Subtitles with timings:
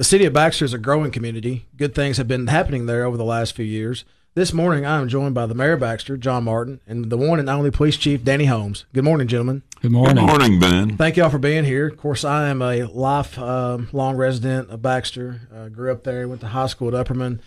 [0.00, 1.66] The city of Baxter is a growing community.
[1.76, 4.06] Good things have been happening there over the last few years.
[4.32, 7.38] This morning, I am joined by the Mayor of Baxter, John Martin, and the one
[7.38, 8.86] and only Police Chief, Danny Holmes.
[8.94, 9.62] Good morning, gentlemen.
[9.82, 10.14] Good morning.
[10.14, 10.96] Good morning, Ben.
[10.96, 11.88] Thank you all for being here.
[11.88, 15.42] Of course, I am a lifelong long resident of Baxter.
[15.54, 17.40] Uh, grew up there, went to high school at Upperman,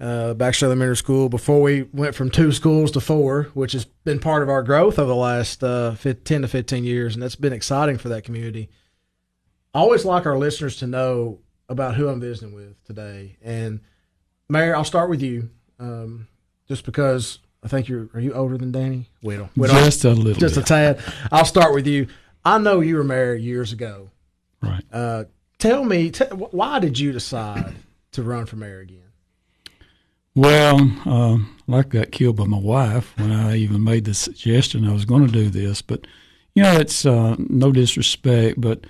[0.00, 1.28] uh, Baxter Elementary School.
[1.28, 4.98] Before we went from two schools to four, which has been part of our growth
[4.98, 8.70] over the last uh, 10 to 15 years, and that's been exciting for that community.
[9.74, 13.36] I always like our listeners to know about who I'm visiting with today.
[13.42, 13.80] And
[14.48, 16.26] Mayor, I'll start with you, um,
[16.66, 18.08] just because I think you're.
[18.14, 19.08] Are you older than Danny?
[19.22, 19.50] We don't.
[19.56, 20.40] We don't just a little.
[20.40, 20.64] Just bit.
[20.64, 21.00] a tad.
[21.30, 22.08] I'll start with you.
[22.44, 24.10] I know you were married years ago.
[24.62, 24.84] Right.
[24.92, 25.24] Uh,
[25.58, 27.74] tell me, t- why did you decide
[28.12, 29.02] to run for mayor again?
[30.34, 31.38] Well, uh,
[31.72, 35.26] I got killed by my wife when I even made the suggestion I was going
[35.26, 35.82] to do this.
[35.82, 36.06] But
[36.54, 38.84] you know, it's uh, no disrespect, but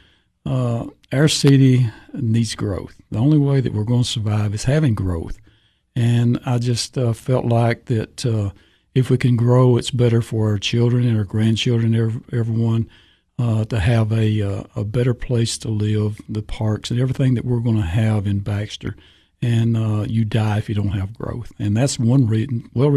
[0.48, 2.96] uh, our city needs growth.
[3.10, 5.38] The only way that we're going to survive is having growth.
[5.94, 8.50] And I just uh, felt like that uh,
[8.94, 11.94] if we can grow, it's better for our children and our grandchildren,
[12.32, 12.88] everyone,
[13.38, 17.44] uh, to have a, uh, a better place to live, the parks and everything that
[17.44, 18.96] we're going to have in Baxter.
[19.42, 21.52] And uh, you die if you don't have growth.
[21.58, 22.70] And that's one reason.
[22.74, 22.90] Well,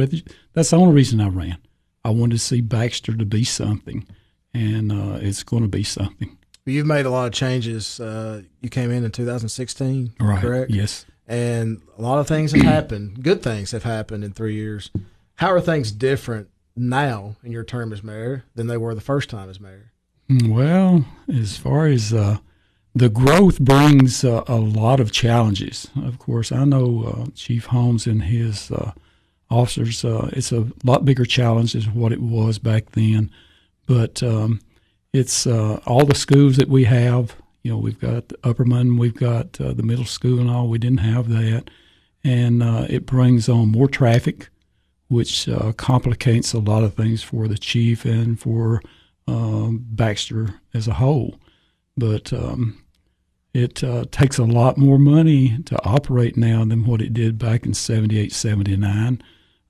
[0.53, 1.57] that's the only reason I ran.
[2.03, 4.07] I wanted to see Baxter to be something,
[4.55, 6.35] and it's going to be something.
[6.65, 7.99] You've made a lot of changes.
[7.99, 10.41] Uh, you came in in 2016, right?
[10.41, 10.71] Correct.
[10.71, 11.05] Yes.
[11.27, 13.23] And a lot of things have happened.
[13.23, 14.91] Good things have happened in three years.
[15.35, 19.29] How are things different now in your term as mayor than they were the first
[19.29, 19.91] time as mayor?
[20.43, 22.37] Well, as far as uh,
[22.93, 25.89] the growth brings uh, a lot of challenges.
[25.95, 28.91] Of course, I know uh, Chief Holmes and his uh,
[29.49, 30.03] officers.
[30.03, 33.31] Uh, it's a lot bigger challenge than what it was back then,
[33.87, 34.61] but um,
[35.13, 37.35] it's uh, all the schools that we have.
[37.63, 40.67] You know, we've got Upperman, we've got uh, the middle school and all.
[40.67, 41.69] We didn't have that,
[42.23, 44.49] and uh, it brings on more traffic,
[45.09, 48.81] which uh, complicates a lot of things for the chief and for
[49.27, 51.35] um, Baxter as a whole.
[51.95, 52.83] But um,
[53.53, 57.65] it uh, takes a lot more money to operate now than what it did back
[57.65, 59.21] in 78, 79.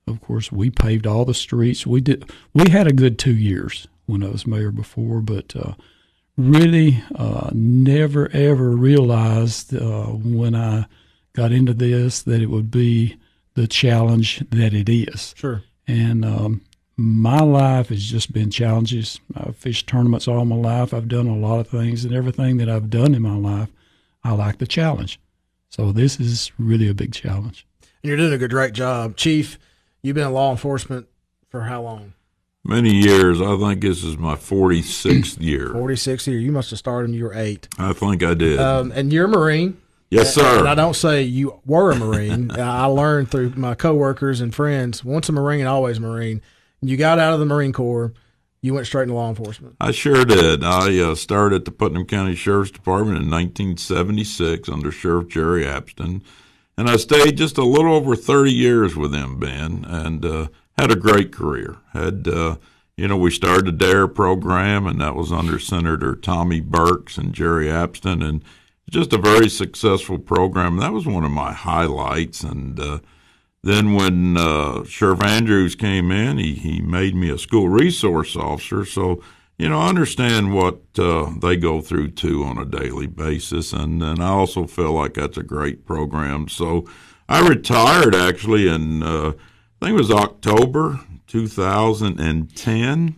[0.07, 1.85] Of course, we paved all the streets.
[1.85, 2.30] We did.
[2.53, 5.73] We had a good two years when I was mayor before, but uh,
[6.38, 10.85] really uh, never ever realized uh, when I
[11.33, 13.17] got into this that it would be
[13.53, 15.33] the challenge that it is.
[15.38, 15.63] Sure.
[15.88, 16.61] And um,
[16.97, 19.19] my life has just been challenges.
[19.35, 20.94] I've fished tournaments all my life.
[20.94, 23.69] I've done a lot of things, and everything that I've done in my life,
[24.23, 25.19] I like the challenge.
[25.69, 27.66] So this is really a big challenge.
[28.03, 29.57] You're doing a good, great job, Chief.
[30.01, 31.07] You've been in law enforcement
[31.50, 32.13] for how long?
[32.63, 33.41] Many years.
[33.41, 35.69] I think this is my 46th year.
[35.69, 36.39] 46th year.
[36.39, 37.67] You must have started when you were eight.
[37.79, 38.59] I think I did.
[38.59, 39.81] Um, and you're a Marine.
[40.11, 40.59] Yes, sir.
[40.59, 42.51] And I don't say you were a Marine.
[42.59, 45.03] I learned through my coworkers and friends.
[45.03, 46.41] Once a Marine, always a Marine.
[46.81, 48.13] You got out of the Marine Corps.
[48.61, 49.75] You went straight into law enforcement.
[49.81, 50.63] I sure did.
[50.63, 56.21] I uh, started at the Putnam County Sheriff's Department in 1976 under Sheriff Jerry Abston,
[56.77, 60.47] and I stayed just a little over 30 years with him, Ben, and uh,
[60.81, 61.78] had a great career.
[61.94, 62.56] Had uh,
[62.97, 67.34] you know, we started the DARE program, and that was under Senator Tommy Burks and
[67.34, 68.44] Jerry Abston, and
[68.90, 70.78] just a very successful program.
[70.78, 72.44] That was one of my highlights.
[72.44, 73.00] And uh,
[73.64, 78.84] then when uh, Sheriff Andrews came in, he, he made me a school resource officer.
[78.84, 79.24] So,
[79.58, 83.72] you know, I understand what uh, they go through too on a daily basis.
[83.72, 86.50] And, and I also feel like that's a great program.
[86.50, 86.86] So
[87.30, 89.34] I retired actually in, uh,
[89.81, 93.16] I think it was October 2010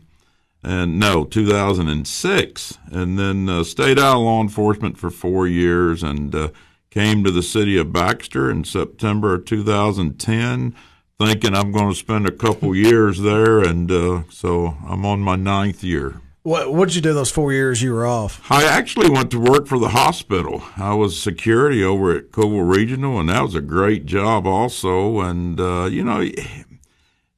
[0.63, 6.34] and no 2006 and then uh, stayed out of law enforcement for four years and
[6.34, 6.50] uh,
[6.90, 10.74] came to the city of baxter in september of 2010
[11.19, 15.35] thinking i'm going to spend a couple years there and uh, so i'm on my
[15.35, 18.45] ninth year what what did you do those four years you were off?
[18.51, 20.61] I actually went to work for the hospital.
[20.77, 25.21] I was security over at Cookeville Regional, and that was a great job also.
[25.21, 26.19] And uh, you know,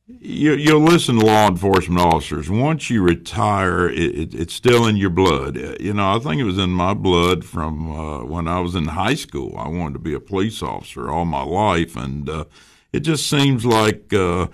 [0.07, 2.49] you, you'll listen to law enforcement officers.
[2.49, 5.55] Once you retire, it, it, it's still in your blood.
[5.79, 8.85] You know, I think it was in my blood from uh, when I was in
[8.85, 9.55] high school.
[9.55, 12.45] I wanted to be a police officer all my life, and uh,
[12.91, 14.47] it just seems like uh,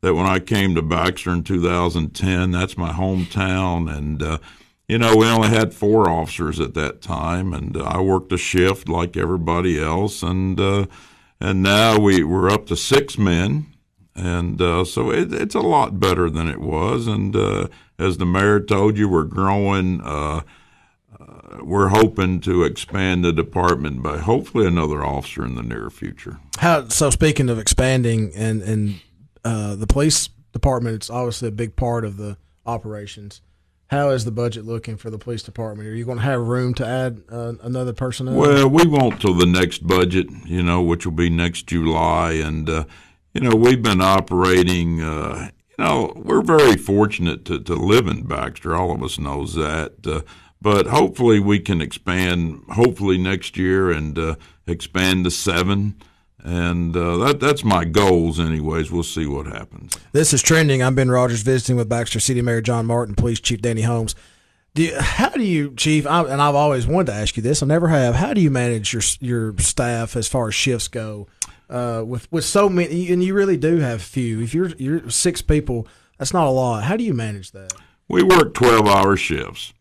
[0.00, 4.38] that when I came to Baxter in 2010, that's my hometown, and uh,
[4.86, 8.88] you know, we only had four officers at that time, and I worked a shift
[8.88, 10.86] like everybody else, and uh,
[11.40, 13.66] and now we we're up to six men
[14.18, 17.06] and uh, so it, it's a lot better than it was.
[17.06, 17.68] And uh,
[17.98, 20.42] as the mayor told you, we're growing uh,
[21.18, 26.38] uh we're hoping to expand the department by hopefully another officer in the near future.
[26.58, 27.10] How so?
[27.10, 29.00] Speaking of expanding and and
[29.48, 32.36] uh, the police department, it's obviously a big part of the
[32.66, 33.40] operations.
[33.88, 35.88] How is the budget looking for the police department?
[35.88, 38.34] Are you going to have room to add uh, another personnel?
[38.34, 42.68] Well, we won't till the next budget, you know, which will be next July, and
[42.68, 42.84] uh,
[43.32, 45.02] you know we've been operating.
[45.02, 48.76] Uh, you know, we're very fortunate to, to live in Baxter.
[48.76, 49.94] All of us knows that.
[50.06, 50.20] Uh,
[50.60, 52.62] but hopefully we can expand.
[52.72, 54.34] Hopefully next year and uh,
[54.66, 55.94] expand to seven
[56.44, 58.90] and uh, that that's my goals, anyways.
[58.90, 59.96] We'll see what happens.
[60.12, 60.82] This is trending.
[60.82, 64.14] I'm Ben Rodgers visiting with Baxter City Mayor John Martin, Police Chief Danny Holmes.
[64.74, 66.06] Do you, how do you, Chief?
[66.06, 67.62] I, and I've always wanted to ask you this.
[67.62, 68.14] I never have.
[68.14, 71.26] How do you manage your your staff as far as shifts go?
[71.68, 74.40] Uh, with with so many, and you really do have few.
[74.40, 75.88] If you're you're six people,
[76.18, 76.84] that's not a lot.
[76.84, 77.72] How do you manage that?
[78.08, 79.72] We work twelve hour shifts,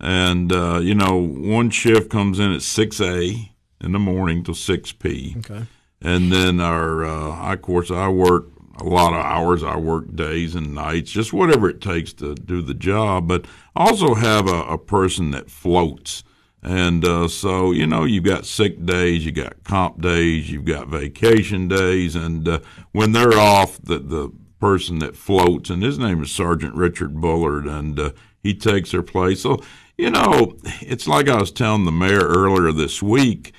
[0.00, 3.52] and uh, you know one shift comes in at six a
[3.82, 5.34] in the morning till six p.
[5.38, 5.66] Okay
[6.00, 8.46] and then our, uh, of course, I work
[8.78, 9.62] a lot of hours.
[9.62, 13.28] I work days and nights, just whatever it takes to do the job.
[13.28, 16.22] But I also have a, a person that floats.
[16.62, 20.88] And uh, so, you know, you've got sick days, you've got comp days, you've got
[20.88, 22.16] vacation days.
[22.16, 22.60] And uh,
[22.92, 27.66] when they're off, the, the person that floats, and his name is Sergeant Richard Bullard,
[27.66, 28.10] and uh,
[28.42, 29.42] he takes their place.
[29.42, 29.60] So,
[29.96, 33.54] you know, it's like I was telling the mayor earlier this week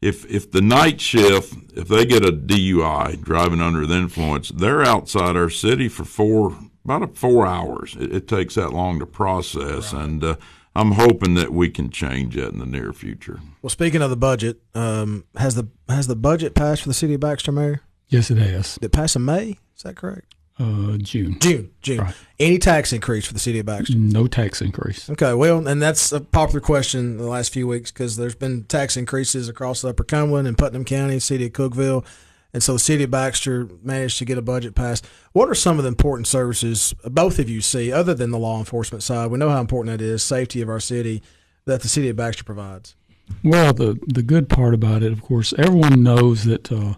[0.00, 4.82] if if the night shift, if they get a DUI driving under the influence, they're
[4.82, 7.96] outside our city for four about four hours.
[7.98, 10.04] It, it takes that long to process, right.
[10.04, 10.36] and uh,
[10.74, 13.40] I'm hoping that we can change that in the near future.
[13.62, 17.14] Well, speaking of the budget, um, has the has the budget passed for the city
[17.14, 17.82] of Baxter, Mayor?
[18.08, 18.74] Yes, it has.
[18.74, 19.58] Did it pass in May?
[19.76, 20.34] Is that correct?
[20.58, 21.38] Uh, June.
[21.38, 21.70] June.
[21.82, 21.98] June.
[21.98, 22.14] Right.
[22.40, 23.96] Any tax increase for the city of Baxter?
[23.96, 25.08] No tax increase.
[25.08, 25.32] Okay.
[25.32, 29.48] Well, and that's a popular question the last few weeks because there's been tax increases
[29.48, 32.04] across the Upper Cumberland and Putnam County, city of Cookeville,
[32.52, 35.06] and so the city of Baxter managed to get a budget passed.
[35.32, 38.58] What are some of the important services both of you see, other than the law
[38.58, 39.30] enforcement side?
[39.30, 41.22] We know how important that is, safety of our city,
[41.66, 42.96] that the city of Baxter provides.
[43.44, 46.94] Well, the the good part about it, of course, everyone knows that uh,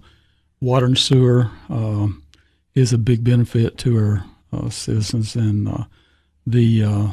[0.60, 1.50] water and sewer.
[1.68, 2.08] Uh,
[2.74, 5.36] is a big benefit to our uh, citizens.
[5.36, 5.84] And uh,
[6.46, 7.08] the uh,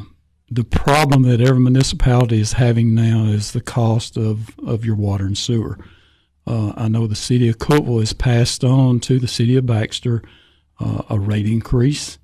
[0.50, 5.26] the problem that every municipality is having now is the cost of, of your water
[5.26, 5.78] and sewer.
[6.46, 10.22] Uh, I know the city of Cookeville has passed on to the city of Baxter
[10.80, 12.18] uh, a rate increase.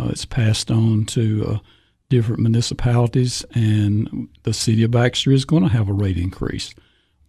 [0.00, 1.60] Uh, it's passed on to
[2.08, 6.74] different municipalities, and the city of Baxter is going to have a rate increase.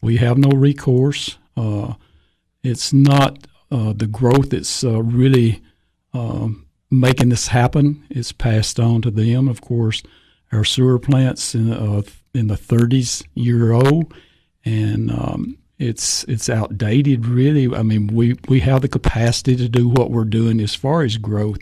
[0.02, 1.38] We have no recourse.
[2.64, 5.62] it's not uh, the growth that's uh, really
[6.14, 9.48] um, making this happen is passed on to them.
[9.48, 10.04] Of course,
[10.52, 12.02] our sewer plants in, uh,
[12.34, 14.14] in the 30s year old,
[14.66, 17.26] and um, it's it's outdated.
[17.26, 21.04] Really, I mean, we we have the capacity to do what we're doing as far
[21.04, 21.60] as growth.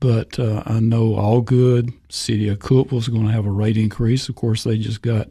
[0.00, 3.76] But uh, I know all good City of Cookeville is going to have a rate
[3.76, 4.28] increase.
[4.28, 5.28] Of course, they just got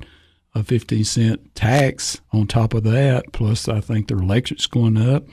[0.56, 3.32] a 15 cent tax on top of that.
[3.32, 5.24] Plus, I think their electric's going up.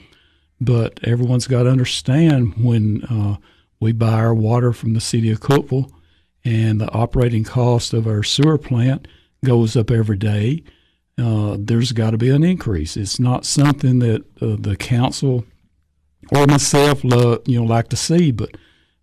[0.61, 3.37] But everyone's got to understand when uh,
[3.79, 5.91] we buy our water from the city of Cookeville
[6.43, 9.07] and the operating cost of our sewer plant
[9.43, 10.63] goes up every day,
[11.17, 12.97] uh, there's got to be an increase.
[12.97, 15.45] It's not something that uh, the council
[16.31, 18.57] or myself love, you know like to see, but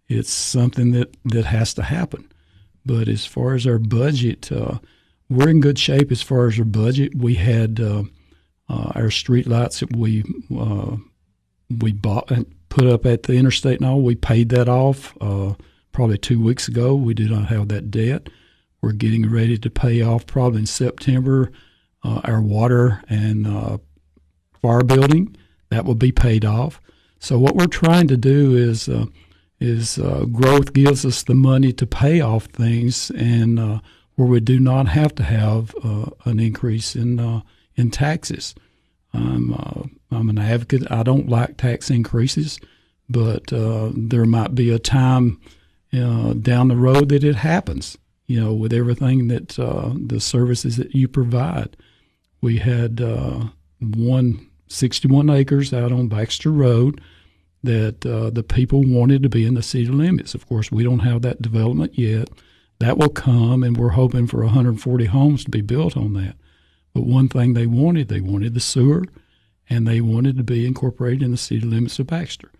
[0.08, 2.30] it's something that, that has to happen.
[2.84, 4.78] But as far as our budget, uh,
[5.30, 7.14] we're in good shape as far as our budget.
[7.14, 8.04] We had uh,
[8.68, 10.96] uh, our street lights that we uh,
[11.80, 14.00] we bought and put up at the interstate and all.
[14.00, 15.54] We paid that off uh,
[15.92, 16.94] probably two weeks ago.
[16.94, 18.28] We do not have that debt.
[18.80, 21.52] We're getting ready to pay off probably in September
[22.02, 23.78] uh, our water and uh,
[24.60, 25.36] fire building.
[25.70, 26.80] That will be paid off.
[27.18, 29.06] So what we're trying to do is uh,
[29.60, 33.78] is uh, growth gives us the money to pay off things and uh,
[34.16, 35.74] where we do not have to have
[36.24, 37.42] an increase in
[37.76, 38.54] in taxes.
[39.14, 40.90] I'm uh, I'm an advocate.
[40.90, 42.58] I don't like tax increases,
[43.08, 45.40] but uh, there might be a time
[45.92, 47.98] uh, down the road that it happens.
[48.26, 51.76] You know, with everything that uh, the services that you provide,
[52.40, 53.48] we had uh,
[53.80, 57.00] one 61 acres out on Baxter Road
[57.62, 60.34] that uh, the people wanted to be in the city limits.
[60.34, 62.28] Of course, we don't have that development yet.
[62.80, 66.36] That will come, and we're hoping for 140 homes to be built on that.
[66.94, 69.04] But one thing they wanted, they wanted the sewer,
[69.68, 72.50] and they wanted to be incorporated in the city limits of Baxter,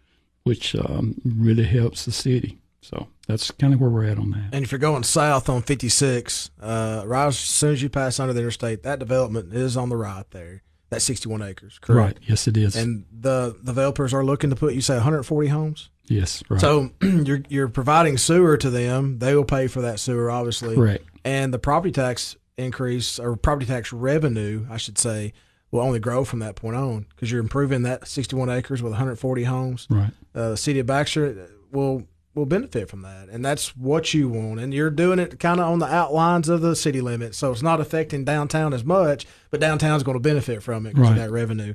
[0.45, 2.59] which um, really helps the city.
[2.81, 4.51] So that's kind of where we're at on that.
[4.53, 8.33] And if you're going south on 56, uh, right as soon as you pass under
[8.33, 10.63] the interstate, that development is on the right there.
[10.91, 12.19] That 61 acres, correct?
[12.19, 12.29] Right.
[12.29, 12.77] Yes, it is.
[12.77, 15.89] And the developers are looking to put, you say, 140 homes.
[16.07, 16.43] yes.
[16.51, 16.61] Right.
[16.61, 19.19] So you're you're providing sewer to them.
[19.19, 20.75] They will pay for that sewer, obviously.
[20.75, 21.05] correct.
[21.25, 25.33] And the property tax increase or property tax revenue, I should say,
[25.71, 29.45] will only grow from that point on because you're improving that 61 acres with 140
[29.45, 29.87] homes.
[29.91, 30.11] Right.
[30.35, 34.59] Uh, the city of Baxter will will benefit from that, and that's what you want.
[34.59, 37.63] And you're doing it kind of on the outlines of the city limits, so it's
[37.63, 41.31] not affecting downtown as much, but downtown's going to benefit from it because of that
[41.31, 41.75] revenue.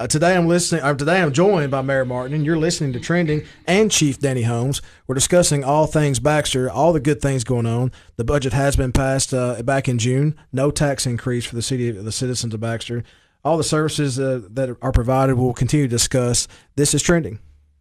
[0.00, 0.84] Uh, today I'm listening.
[0.84, 4.42] Or today I'm joined by Mayor Martin, and you're listening to Trending and Chief Danny
[4.42, 4.80] Holmes.
[5.08, 7.90] We're discussing all things Baxter, all the good things going on.
[8.14, 10.36] The budget has been passed uh, back in June.
[10.52, 13.02] No tax increase for the city, of the citizens of Baxter.
[13.44, 16.46] All the services uh, that are provided, we'll continue to discuss.
[16.76, 17.40] This is Trending.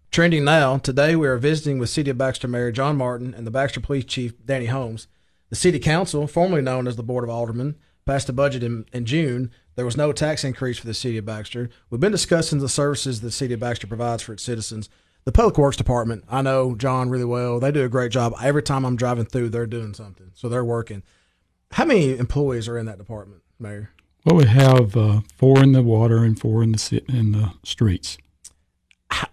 [0.09, 0.79] Trending now.
[0.79, 4.05] Today we are visiting with City of Baxter Mayor John Martin and the Baxter Police
[4.05, 5.07] Chief Danny Holmes.
[5.51, 7.75] The City Council, formerly known as the Board of Aldermen,
[8.07, 9.51] passed a budget in, in June.
[9.75, 11.69] There was no tax increase for the City of Baxter.
[11.89, 14.89] We've been discussing the services the City of Baxter provides for its citizens.
[15.25, 17.59] The Public Works Department, I know John really well.
[17.59, 18.33] They do a great job.
[18.41, 20.31] Every time I'm driving through, they're doing something.
[20.33, 21.03] So they're working.
[21.71, 23.91] How many employees are in that department, Mayor?
[24.25, 28.17] Well, we have uh, four in the water and four in the in the streets.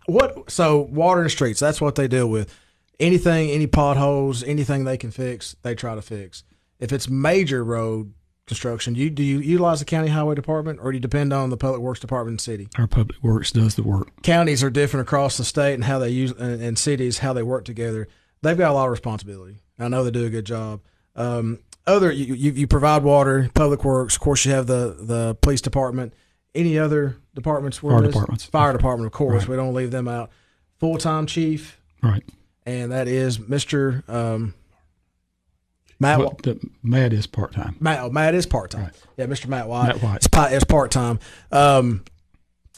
[0.07, 2.57] what so water and streets that's what they deal with
[3.01, 6.45] anything any potholes anything they can fix they try to fix
[6.79, 8.13] if it's major road
[8.47, 8.95] construction.
[8.95, 11.81] You do you utilize the county highway department or do you depend on the public
[11.81, 12.69] works department and city?
[12.79, 14.11] Our public works does the work.
[14.23, 17.43] counties are different across the state and how they use and, and cities how they
[17.43, 18.07] work together.
[18.43, 19.57] They've got a lot of responsibility.
[19.79, 20.81] I know they do a good job.
[21.17, 25.37] Um, other you, you, you provide water public works of course you have the the
[25.41, 26.13] police department.
[26.55, 28.45] Any other departments Fire departments.
[28.45, 29.43] fire department of course.
[29.43, 29.49] Right.
[29.49, 30.31] we don't leave them out.
[30.79, 31.81] Full-time chief.
[32.03, 32.23] Right.
[32.67, 34.53] and that is mr um,
[36.01, 36.19] matt
[36.83, 37.77] Matt is part time.
[37.81, 38.85] Matt, oh, Matt is part time.
[38.85, 39.03] Right.
[39.17, 39.49] Yeah, Mr.
[39.49, 39.89] Matt White.
[39.89, 40.53] Matt White.
[40.53, 41.19] It's, part time.
[41.53, 42.05] Um,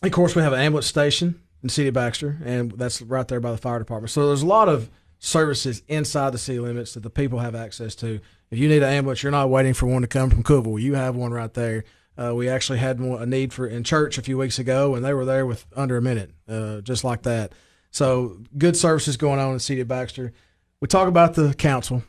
[0.03, 1.29] of course, we have an ambulance station
[1.63, 4.11] in the city of Baxter, and that's right there by the fire department.
[4.11, 7.95] So there's a lot of services inside the city limits that the people have access
[7.97, 8.21] to.
[8.51, 10.81] If you need an ambulance, you're not waiting for one to come from Cookeville.
[10.81, 11.85] You have one right there.
[12.19, 15.05] Uh, we actually had one, a need for in church a few weeks ago, and
[15.05, 17.53] they were there with under a minute, uh, just like that.
[17.91, 20.33] So good services going on in the city of Baxter.
[20.81, 22.05] We talk about the council,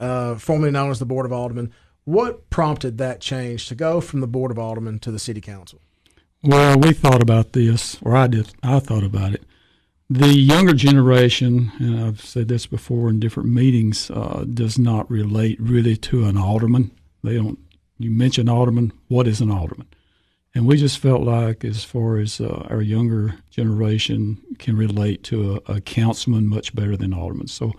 [0.00, 1.70] uh, formerly known as the Board of Aldermen.
[2.04, 5.80] What prompted that change to go from the Board of Aldermen to the City Council?
[6.42, 8.52] Well, we thought about this, or I did.
[8.62, 9.42] I thought about it.
[10.08, 15.60] The younger generation, and I've said this before in different meetings, uh, does not relate
[15.60, 16.90] really to an alderman.
[17.22, 17.58] They don't.
[17.98, 18.92] You mention alderman.
[19.08, 19.86] What is an alderman?
[20.54, 25.60] And we just felt like, as far as uh, our younger generation can relate to
[25.68, 27.46] a, a councilman much better than alderman.
[27.46, 27.72] So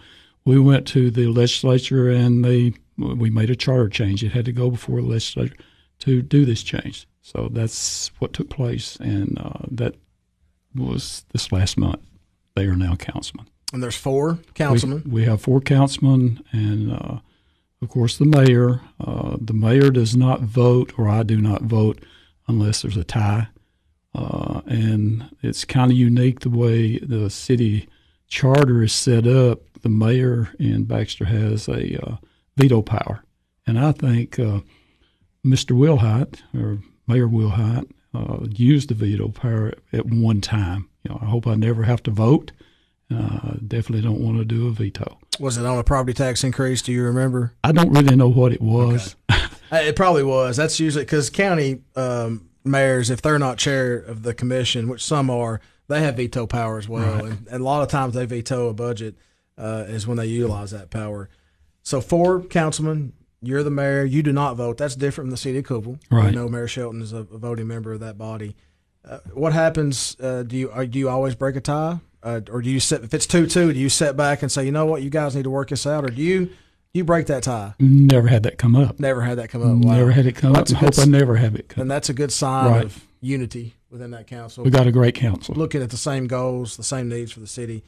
[0.45, 4.23] we went to the legislature and they we made a charter change.
[4.23, 5.55] It had to go before the legislature
[5.99, 7.07] to do this change.
[7.21, 9.95] So that's what took place, and uh, that
[10.75, 12.01] was this last month.
[12.55, 13.47] They are now councilmen.
[13.73, 15.03] And there's four We- councilmen.
[15.05, 17.19] We, have four councilmen, and uh,
[17.81, 18.81] of course the mayor.
[18.99, 22.03] Uh, the mayor does not vote, or I do not vote,
[22.47, 23.47] unless there's a tie.
[24.13, 27.87] Uh, and it's kind of unique the way the city
[28.27, 29.61] charter is set up.
[29.81, 32.15] The mayor in Baxter has a uh,
[32.57, 33.23] veto power,
[33.65, 34.61] and I think uh,
[35.45, 35.75] Mr.
[35.75, 40.89] Wilhite or Mayor Wilhite uh, used the veto power at one time.
[41.03, 42.51] You know, I hope I never have to vote.
[43.13, 45.17] Uh, definitely don't want to do a veto.
[45.39, 46.81] Was it on a property tax increase?
[46.81, 47.53] Do you remember?
[47.63, 49.15] I don't really know what it was.
[49.73, 50.57] Uh, It probably was.
[50.57, 55.29] That's usually because county um, mayors, if they're not chair of the commission, which some
[55.29, 57.13] are, they have veto power as well.
[57.15, 57.23] Right.
[57.23, 59.15] And, and a lot of times they veto a budget
[59.57, 61.29] uh, is when they utilize that power.
[61.83, 64.03] So four councilmen, you're the mayor.
[64.05, 64.77] You do not vote.
[64.77, 65.99] That's different from the city of Cookeville.
[66.11, 66.25] Right.
[66.27, 68.55] We know Mayor Shelton is a, a voting member of that body.
[69.03, 70.15] Uh, what happens?
[70.19, 73.03] Uh, do you are, do you always break a tie, uh, or do you set
[73.03, 73.73] if it's two two?
[73.73, 75.87] Do you set back and say, you know what, you guys need to work this
[75.87, 76.51] out, or do you
[76.93, 77.73] you break that tie?
[77.79, 78.99] Never had that come up.
[78.99, 79.83] Never had that come up.
[79.85, 79.95] Wow.
[79.95, 80.69] Never had it come up.
[80.69, 81.81] I hope I never have it come.
[81.83, 82.83] and that's a good sign Right.
[82.85, 84.63] of unity within that council.
[84.63, 85.55] We got a great council.
[85.55, 87.83] looking at the same goals, the same needs for the city.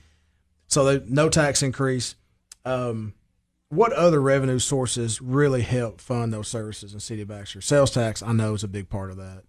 [0.73, 2.15] So they, no tax increase.
[2.65, 3.13] Um,
[3.69, 7.61] what other revenue sources really help fund those services in City of Baxter?
[7.61, 9.43] Sales tax, I know, is a big part of that.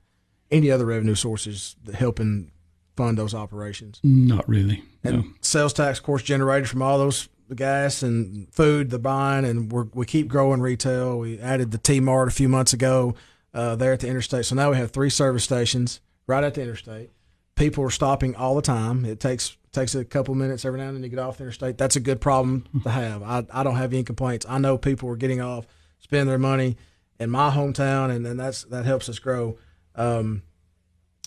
[0.51, 2.53] Any other revenue sources that helping
[2.97, 4.01] fund those operations?
[4.03, 4.83] Not really.
[5.03, 5.25] And No.
[5.41, 9.71] sales tax, of course, generated from all those the gas and food they're buying, and
[9.71, 11.19] we're, we keep growing retail.
[11.19, 13.15] We added the T Mart a few months ago
[13.53, 16.63] uh, there at the interstate, so now we have three service stations right at the
[16.63, 17.11] interstate.
[17.55, 19.05] People are stopping all the time.
[19.05, 21.77] It takes takes a couple minutes every now and then to get off the interstate.
[21.79, 23.23] That's a good problem to have.
[23.23, 24.47] I, I don't have any complaints.
[24.49, 25.67] I know people are getting off,
[25.99, 26.77] spending their money
[27.19, 29.59] in my hometown, and then that's that helps us grow.
[29.95, 30.43] Um,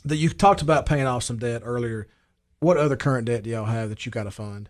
[0.06, 2.08] that you talked about paying off some debt earlier.
[2.60, 4.70] What other current debt do y'all have that you got to fund?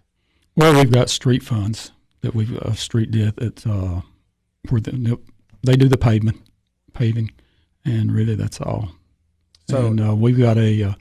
[0.55, 1.91] Well, we've got street funds
[2.22, 4.01] that we've uh, street debt that uh,
[4.69, 5.19] where the,
[5.63, 6.41] they do the pavement
[6.93, 7.31] paving,
[7.86, 8.89] and really that's all.
[9.69, 10.93] So- and uh, we've got a, uh,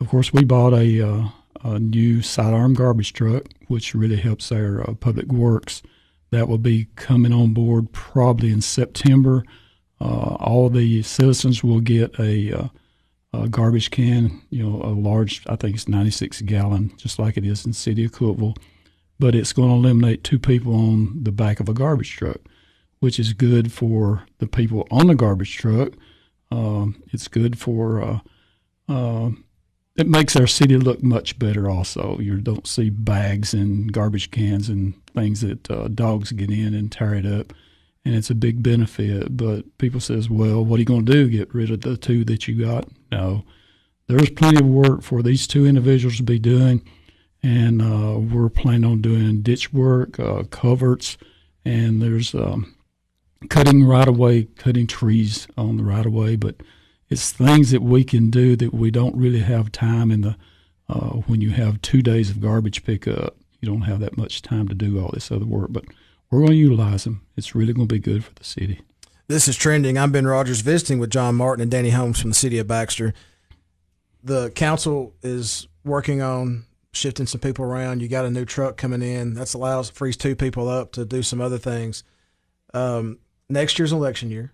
[0.00, 1.28] of course, we bought a, uh,
[1.64, 5.82] a new sidearm garbage truck, which really helps our uh, public works.
[6.30, 9.44] That will be coming on board probably in September.
[10.00, 12.68] Uh, all the citizens will get a, uh,
[13.32, 17.44] a garbage can, you know, a large, I think it's 96 gallon, just like it
[17.44, 18.56] is in the city of Cookeville.
[19.18, 22.38] But it's going to eliminate two people on the back of a garbage truck,
[23.00, 25.94] which is good for the people on the garbage truck.
[26.50, 28.18] Um, it's good for uh,
[28.88, 29.30] uh,
[29.98, 31.68] it makes our city look much better.
[31.68, 36.72] Also, you don't see bags and garbage cans and things that uh, dogs get in
[36.72, 37.52] and tear it up,
[38.04, 39.36] and it's a big benefit.
[39.36, 41.28] But people says, "Well, what are you going to do?
[41.28, 43.44] Get rid of the two that you got?" No,
[44.06, 46.80] there's plenty of work for these two individuals to be doing,
[47.42, 51.18] and uh, we're planning on doing ditch work, uh, coverts,
[51.64, 52.76] and there's um,
[53.50, 56.54] cutting right away, cutting trees on the right of way, but
[57.10, 60.36] it's things that we can do that we don't really have time in the
[60.88, 63.36] uh, when you have two days of garbage pickup.
[63.60, 65.84] You don't have that much time to do all this other work, but
[66.30, 67.22] we're going to utilize them.
[67.36, 68.80] It's really going to be good for the city.
[69.26, 69.98] This is trending.
[69.98, 73.12] I'm Ben Rodgers visiting with John Martin and Danny Holmes from the city of Baxter.
[74.22, 78.00] The council is working on shifting some people around.
[78.00, 79.34] You got a new truck coming in.
[79.34, 82.04] That allows frees two people up to do some other things.
[82.72, 84.52] Um, next year's election year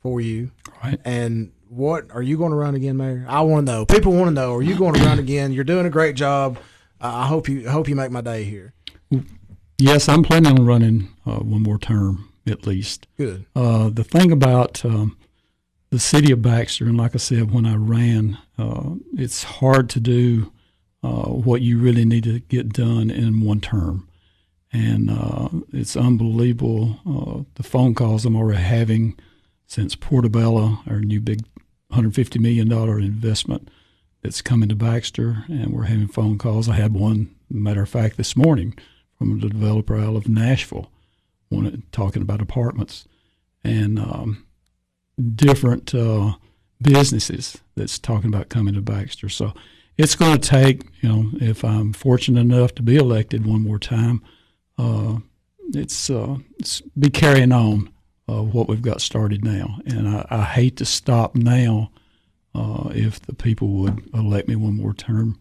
[0.00, 0.50] for you.
[0.82, 1.00] Right?
[1.04, 3.26] And what are you going to run again, Mayor?
[3.28, 3.84] I want to know.
[3.84, 4.54] People want to know.
[4.54, 5.52] Are you going to run again?
[5.52, 6.58] You're doing a great job.
[7.00, 8.74] I I hope you I hope you make my day here.
[9.78, 13.06] Yes, I'm planning on running uh, one more term at least.
[13.16, 13.46] Good.
[13.56, 15.16] Uh, the thing about um,
[15.90, 20.00] the city of Baxter, and like I said, when I ran, uh, it's hard to
[20.00, 20.52] do
[21.02, 24.08] uh, what you really need to get done in one term.
[24.72, 29.18] And uh, it's unbelievable uh, the phone calls I'm already having
[29.66, 31.44] since Portobello, our new big
[31.94, 32.70] $150 million
[33.02, 33.68] investment
[34.22, 35.44] that's coming to Baxter.
[35.48, 36.68] And we're having phone calls.
[36.68, 38.74] I had one, matter of fact, this morning
[39.18, 40.90] from the developer out of Nashville
[41.54, 43.06] one talking about apartments
[43.62, 44.46] and um,
[45.34, 46.34] different uh,
[46.80, 49.28] businesses that's talking about coming to Baxter.
[49.28, 49.52] So
[49.96, 53.78] it's going to take, you know, if I'm fortunate enough to be elected one more
[53.78, 54.22] time,
[54.76, 55.18] uh,
[55.72, 57.90] it's, uh, it's be carrying on
[58.28, 59.78] uh, what we've got started now.
[59.86, 61.90] And I, I hate to stop now
[62.54, 65.38] uh, if the people would elect me one more term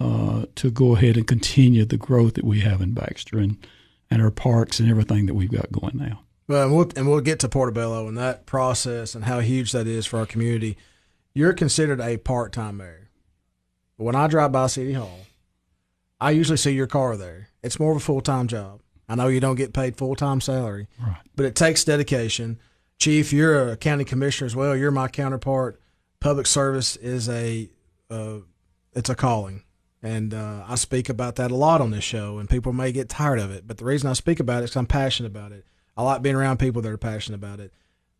[0.00, 3.56] uh, to go ahead and continue the growth that we have in Baxter and,
[4.10, 6.20] and our parks and everything that we've got going now.
[6.46, 9.86] Well, and we'll, and we'll get to Portobello and that process and how huge that
[9.86, 10.76] is for our community.
[11.32, 13.08] You're considered a part time mayor.
[13.96, 15.20] But when I drive by City Hall,
[16.20, 17.48] I usually see your car there.
[17.62, 18.80] It's more of a full time job.
[19.08, 21.16] I know you don't get paid full time salary, Right.
[21.36, 22.58] but it takes dedication.
[22.98, 24.76] Chief, you're a county commissioner as well.
[24.76, 25.80] You're my counterpart.
[26.20, 27.68] Public service is a
[28.10, 28.38] uh,
[28.94, 29.62] it's a calling,
[30.02, 32.38] and uh, I speak about that a lot on this show.
[32.38, 34.76] And people may get tired of it, but the reason I speak about it is
[34.76, 35.66] I'm passionate about it.
[35.96, 37.72] I like being around people that are passionate about it.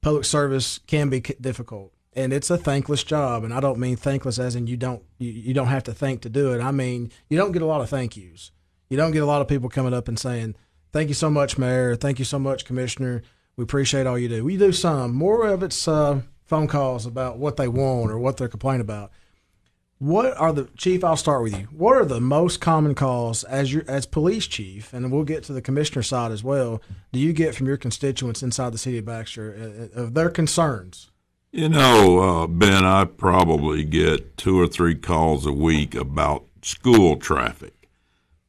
[0.02, 3.42] Public service can be difficult, and it's a thankless job.
[3.42, 6.20] And I don't mean thankless as in you don't you, you don't have to think
[6.22, 6.60] to do it.
[6.60, 8.50] I mean you don't get a lot of thank yous.
[8.90, 10.56] You don't get a lot of people coming up and saying,
[10.94, 11.96] "Thank you so much, Mayor.
[11.96, 13.22] Thank you so much, Commissioner.
[13.56, 15.12] We appreciate all you do." We do some.
[15.12, 19.10] More of it's uh, phone calls about what they want or what they're complaining about.
[19.98, 21.02] What are the chief?
[21.02, 21.66] I'll start with you.
[21.72, 25.52] What are the most common calls as your as police chief, and we'll get to
[25.52, 26.80] the commissioner side as well.
[27.12, 31.10] Do you get from your constituents inside the city of Baxter uh, of their concerns?
[31.50, 37.16] You know, uh, Ben, I probably get two or three calls a week about school
[37.16, 37.88] traffic,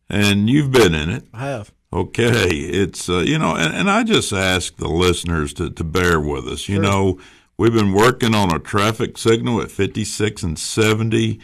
[0.07, 1.23] and you've been in it.
[1.33, 1.71] I have.
[1.93, 6.19] Okay, it's uh, you know, and, and I just ask the listeners to, to bear
[6.19, 6.67] with us.
[6.67, 6.83] You Sure.
[6.83, 7.19] know,
[7.57, 11.39] we've been working on a traffic signal at 56 and 70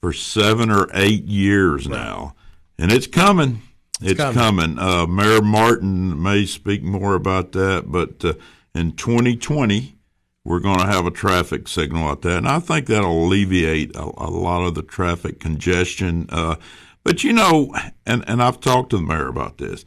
[0.00, 2.34] for seven or eight years now,
[2.78, 3.62] and it's coming.
[4.02, 4.34] It's, coming.
[4.34, 4.78] coming.
[4.78, 8.34] Uh, Mayor Martin may speak more about that, but uh,
[8.74, 9.96] in 2020,
[10.44, 14.02] we're going to have a traffic signal out there, and I think that'll alleviate a,
[14.02, 16.26] a lot of the traffic congestion.
[16.28, 16.56] Uh,
[17.04, 19.84] but you know, and and I've talked to the mayor about this.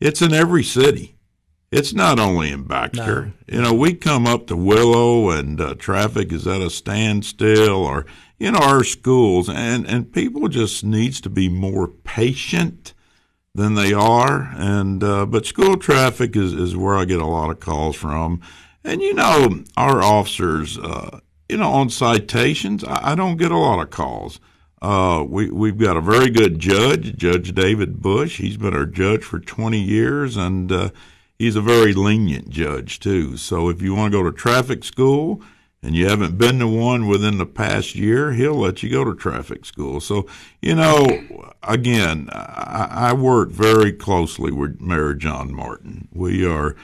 [0.00, 1.14] It's in every city.
[1.72, 3.32] It's not only in Baxter.
[3.48, 8.06] You know, we come up to Willow and uh, traffic is at a standstill, or
[8.38, 12.92] you know, our schools and, and people just needs to be more patient
[13.54, 14.52] than they are.
[14.54, 18.42] And, uh, but school traffic is, is where I get a lot of calls from.
[18.84, 23.56] And, you know, our officers, uh, you know, on citations, I, I, don't get a
[23.56, 24.38] lot of calls.
[24.82, 28.38] Uh, we, we've got a very good judge, Judge David Bush.
[28.38, 30.90] He's been our judge for 20 years and, uh,
[31.38, 33.36] he's a very lenient judge too.
[33.36, 35.42] So if you want to go to traffic school,
[35.82, 39.14] and you haven't been to one within the past year, he'll let you go to
[39.14, 40.00] traffic school.
[40.00, 40.26] So,
[40.60, 46.08] you know, again, I, I work very closely with Mayor John Martin.
[46.12, 46.74] We are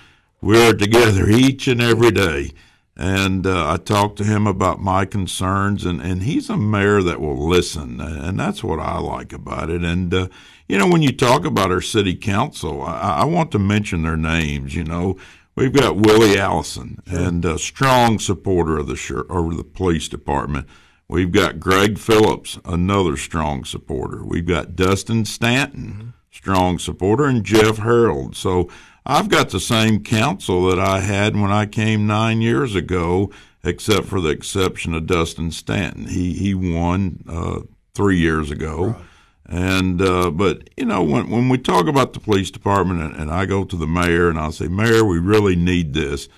[0.41, 2.53] we are together each and every day,
[2.97, 7.21] and uh, I talk to him about my concerns, and, and he's a mayor that
[7.21, 9.83] will listen, and that's what I like about it.
[9.83, 10.29] And uh,
[10.69, 14.17] you know, when you talk about our city council, I, I want to mention their
[14.17, 14.75] names.
[14.75, 15.19] You know
[15.55, 17.19] We've got Willie Allison sure.
[17.19, 20.67] and a strong supporter of the over the police department.
[21.09, 24.25] We've got Greg Phillips, another strong supporter.
[24.25, 26.09] We've got Dustin Stanton, mm-hmm.
[26.31, 28.35] strong supporter, and Jeff Harold.
[28.35, 28.71] So
[29.05, 33.31] I've got the same council that I had when I came nine years ago,
[33.65, 36.07] except for the exception of Dustin Stanton.
[36.07, 37.61] He he won uh,
[37.95, 38.87] three years ago.
[38.87, 39.05] Right.
[39.47, 43.31] And uh, but you know when when we talk about the police department and, and
[43.31, 46.29] I go to the mayor and I'll say, Mayor, we really need this,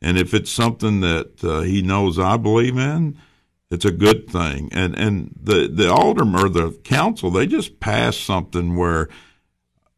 [0.00, 3.18] and if it's something that uh, he knows I believe in,
[3.70, 4.68] it's a good thing.
[4.72, 9.08] And and the the alderman or the council they just passed something where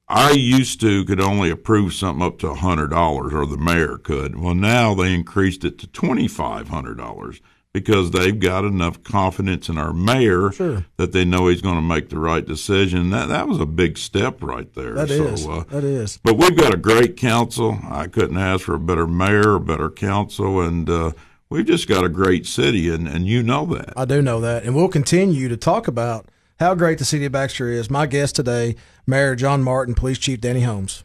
[0.08, 3.98] I used to could only approve something up to a hundred dollars, or the mayor
[3.98, 4.38] could.
[4.38, 7.40] Well, now they increased it to twenty five hundred dollars
[7.72, 10.86] because they've got enough confidence in our mayor sure.
[10.96, 13.10] that they know he's going to make the right decision.
[13.10, 14.94] That that was a big step right there.
[14.94, 15.46] That so, is.
[15.46, 16.18] Uh, that is.
[16.22, 17.78] But we've got a great council.
[17.82, 21.12] I couldn't ask for a better mayor, a better council, and uh,
[21.50, 23.92] we've just got a great city, and, and you know that.
[23.96, 27.32] I do know that, and we'll continue to talk about how great the city of
[27.32, 27.90] Baxter is.
[27.90, 31.04] My guest today, Mayor John Martin, Police Chief Danny Holmes.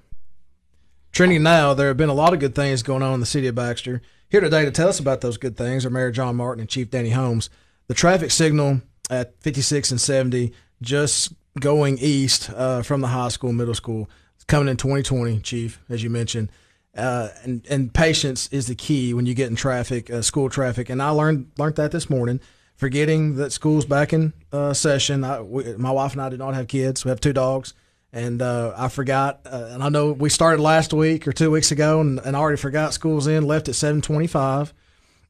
[1.12, 3.48] Trending now, there have been a lot of good things going on in the city
[3.48, 4.02] of Baxter.
[4.30, 6.90] Here today to tell us about those good things are Mayor John Martin and Chief
[6.90, 7.50] Danny Holmes.
[7.88, 13.52] The traffic signal at 56 and 70 just going east uh, from the high school,
[13.52, 16.50] middle school, it's coming in 2020, Chief, as you mentioned.
[16.96, 20.90] Uh, and and patience is the key when you get in traffic, uh, school traffic.
[20.90, 22.42] And I learned learned that this morning.
[22.82, 25.24] Forgetting that school's back in uh, session.
[25.24, 27.06] I, we, my wife and I did not have kids.
[27.06, 27.76] We have two dogs
[28.12, 29.42] and uh, I forgot.
[29.46, 32.40] Uh, and I know we started last week or two weeks ago, and, and I
[32.40, 33.46] already forgot school's in.
[33.46, 34.74] Left at seven twenty-five,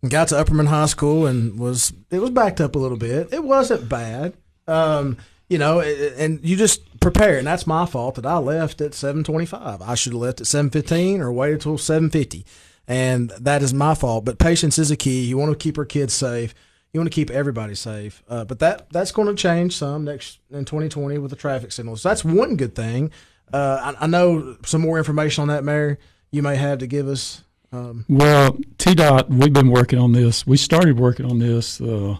[0.07, 3.33] got to Upperman High School, and was it was backed up a little bit.
[3.33, 4.33] It wasn't bad,
[4.67, 5.17] um,
[5.49, 5.81] you know.
[5.81, 9.81] And you just prepare, and that's my fault that I left at seven twenty-five.
[9.81, 12.45] I should have left at seven fifteen or waited till seven fifty,
[12.87, 14.23] and that is my fault.
[14.25, 15.25] But patience is a key.
[15.25, 16.55] You want to keep our kids safe
[16.93, 18.23] you want to keep everybody safe.
[18.27, 22.01] Uh, but that that's going to change some next in 2020 with the traffic signals.
[22.01, 23.11] So that's one good thing.
[23.53, 25.99] Uh, I, I, know some more information on that, Mayor.
[26.31, 27.43] You may have to give us.
[27.73, 30.47] Um, well, TDOT, we've been working on this.
[30.47, 32.17] We started working on this uh,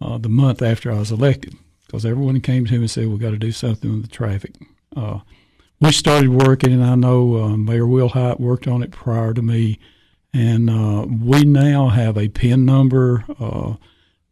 [0.00, 1.54] uh the month after I was elected
[1.86, 4.54] because everyone came to me and said we got to do something with the traffic.
[4.96, 5.20] Uh,
[5.80, 9.78] we started working, and I know uh, Mayor Will worked on it prior to me,
[10.32, 13.24] and we now have a PIN number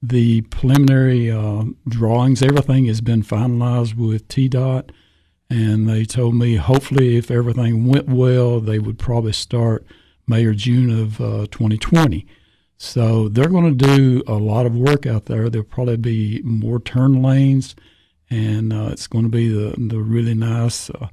[0.03, 4.91] the preliminary uh, drawings, everything has been finalized with TDOT,
[5.51, 9.85] and they told me hopefully if everything went well, they would probably start
[10.27, 12.27] May or June of uh, 2020.
[12.79, 15.51] So they're going to do a lot of work out there.
[15.51, 17.77] There'll probably be more turn lanes,
[18.31, 21.09] and uh, it's going to be the the really nice uh,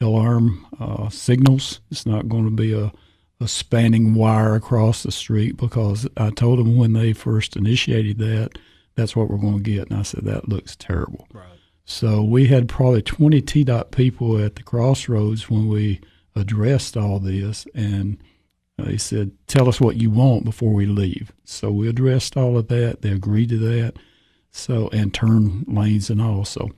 [0.00, 1.80] alarm uh, signals.
[1.90, 2.92] It's not going to be a
[3.40, 8.58] a spanning wire across the street because I told them when they first initiated that,
[8.96, 9.90] that's what we're going to get.
[9.90, 11.28] And I said, that looks terrible.
[11.32, 11.46] Right.
[11.84, 16.00] So we had probably 20 TDOT people at the crossroads when we
[16.34, 17.66] addressed all this.
[17.74, 18.18] And
[18.76, 21.32] they said, tell us what you want before we leave.
[21.44, 23.02] So we addressed all of that.
[23.02, 23.94] They agreed to that.
[24.50, 26.44] So, and turn lanes and all.
[26.44, 26.70] So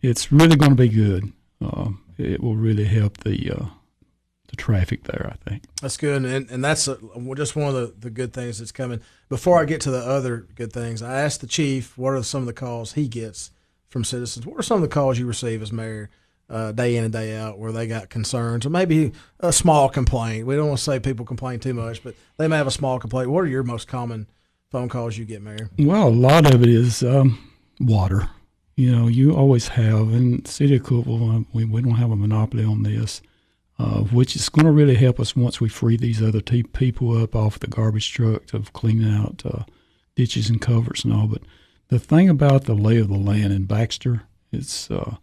[0.00, 1.32] it's really going to be good.
[1.64, 3.66] Uh, it will really help the, uh,
[4.52, 5.32] the traffic there.
[5.32, 6.98] I think that's good, and and that's a,
[7.34, 9.00] just one of the, the good things that's coming.
[9.28, 12.42] Before I get to the other good things, I asked the chief what are some
[12.42, 13.50] of the calls he gets
[13.88, 14.46] from citizens.
[14.46, 16.10] What are some of the calls you receive as mayor?
[16.50, 19.10] Uh, day in and day out, where they got concerns, or maybe
[19.40, 20.46] a small complaint.
[20.46, 22.98] We don't want to say people complain too much, but they may have a small
[22.98, 23.30] complaint.
[23.30, 24.26] What are your most common
[24.70, 25.70] phone calls you get, Mayor?
[25.78, 27.38] Well, a lot of it is um,
[27.80, 28.28] water.
[28.76, 32.16] You know, you always have, and City of Cookeville, uh, we, we don't have a
[32.16, 33.22] monopoly on this
[33.78, 37.20] uh, which is going to really help us once we free these other t- people
[37.20, 39.64] up off the garbage truck of cleaning out uh,
[40.14, 41.26] ditches and covers and all.
[41.26, 41.42] But
[41.88, 45.16] the thing about the lay of the land in Baxter, it's uh,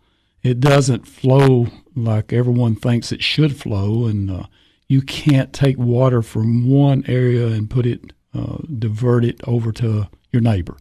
[0.43, 4.43] it doesn't flow like everyone thinks it should flow, and uh,
[4.88, 10.07] you can't take water from one area and put it uh, divert it over to
[10.31, 10.77] your neighbor.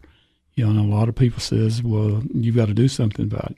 [0.55, 3.51] You know, and a lot of people says, well, you've got to do something about
[3.51, 3.57] it,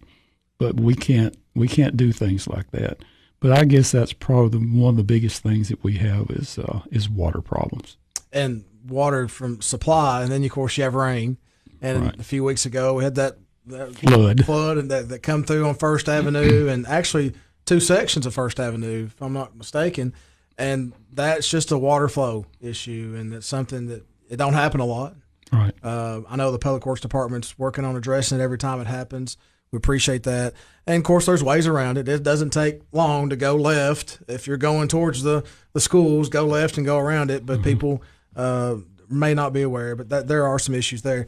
[0.58, 3.04] but we can't we can't do things like that.
[3.42, 6.58] But I guess that's probably the, one of the biggest things that we have is
[6.58, 7.98] uh, is water problems.
[8.32, 11.38] And water from supply, and then of course you have rain.
[11.82, 12.20] And right.
[12.20, 15.68] a few weeks ago we had that, that flood flood and that, that come through
[15.68, 17.34] on First Avenue, and actually
[17.66, 20.14] two sections of First Avenue, if I'm not mistaken.
[20.58, 24.86] And that's just a water flow issue, and it's something that it don't happen a
[24.86, 25.16] lot.
[25.52, 25.74] Right.
[25.84, 29.36] Uh, I know the Public Works Department's working on addressing it every time it happens.
[29.72, 30.54] We appreciate that.
[30.86, 32.10] And of course, there's ways around it.
[32.10, 34.20] It doesn't take long to go left.
[34.28, 37.46] If you're going towards the, the schools, go left and go around it.
[37.46, 37.64] But mm-hmm.
[37.64, 38.04] people
[38.36, 38.78] uh,
[39.10, 41.28] may not be aware, but that, there are some issues there.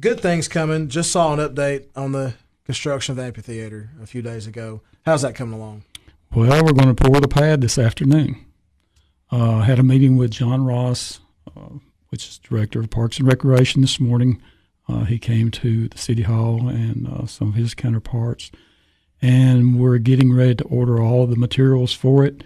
[0.00, 0.88] Good things coming.
[0.88, 4.82] Just saw an update on the construction of the amphitheater a few days ago.
[5.06, 5.84] How's that coming along?
[6.34, 8.44] Well, we're going to pour the pad this afternoon.
[9.30, 11.20] Uh, had a meeting with John Ross,
[11.56, 11.78] uh,
[12.10, 14.42] which is director of Parks and Recreation, this morning.
[14.88, 18.50] Uh, he came to the city hall and uh, some of his counterparts,
[19.20, 22.42] and we're getting ready to order all the materials for it.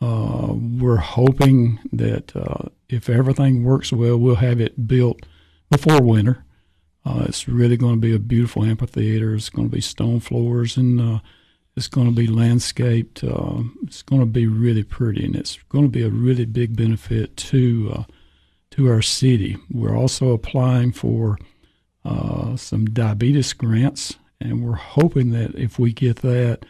[0.00, 5.20] Uh, we're hoping that uh, if everything works well, we'll have it built
[5.70, 6.44] before winter.
[7.04, 9.34] Uh, it's really going to be a beautiful amphitheater.
[9.34, 11.20] It's going to be stone floors and uh,
[11.74, 13.22] it's going to be landscaped.
[13.22, 17.36] it's going to be really pretty, and it's going to be a really big benefit
[17.36, 18.04] to
[18.72, 19.56] to our city.
[19.70, 21.38] We're also applying for
[22.04, 26.64] uh, some diabetes grants, and we're hoping that if we get that,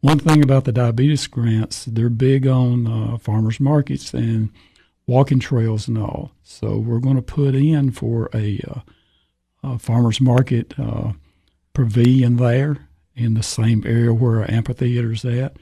[0.00, 4.50] one thing about the diabetes grants, they're big on uh, farmers markets and
[5.06, 6.32] walking trails and all.
[6.42, 8.80] So we're going to put in for a, uh,
[9.62, 11.12] a farmers market uh,
[11.72, 15.56] pavilion there in the same area where our amphitheater's at,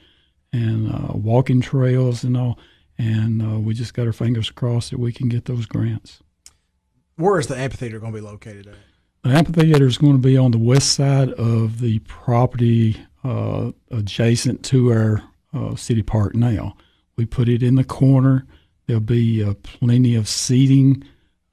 [0.51, 2.59] and uh, walking trails and all.
[2.97, 6.21] And uh, we just got our fingers crossed that we can get those grants.
[7.15, 8.75] Where is the amphitheater going to be located at?
[9.23, 14.65] The amphitheater is going to be on the west side of the property uh, adjacent
[14.65, 16.75] to our uh, city park now.
[17.15, 18.45] We put it in the corner.
[18.85, 21.05] There'll be uh, plenty of seating.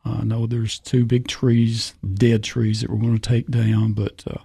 [0.05, 4.25] I know there's two big trees, dead trees that we're going to take down, but
[4.27, 4.39] uh,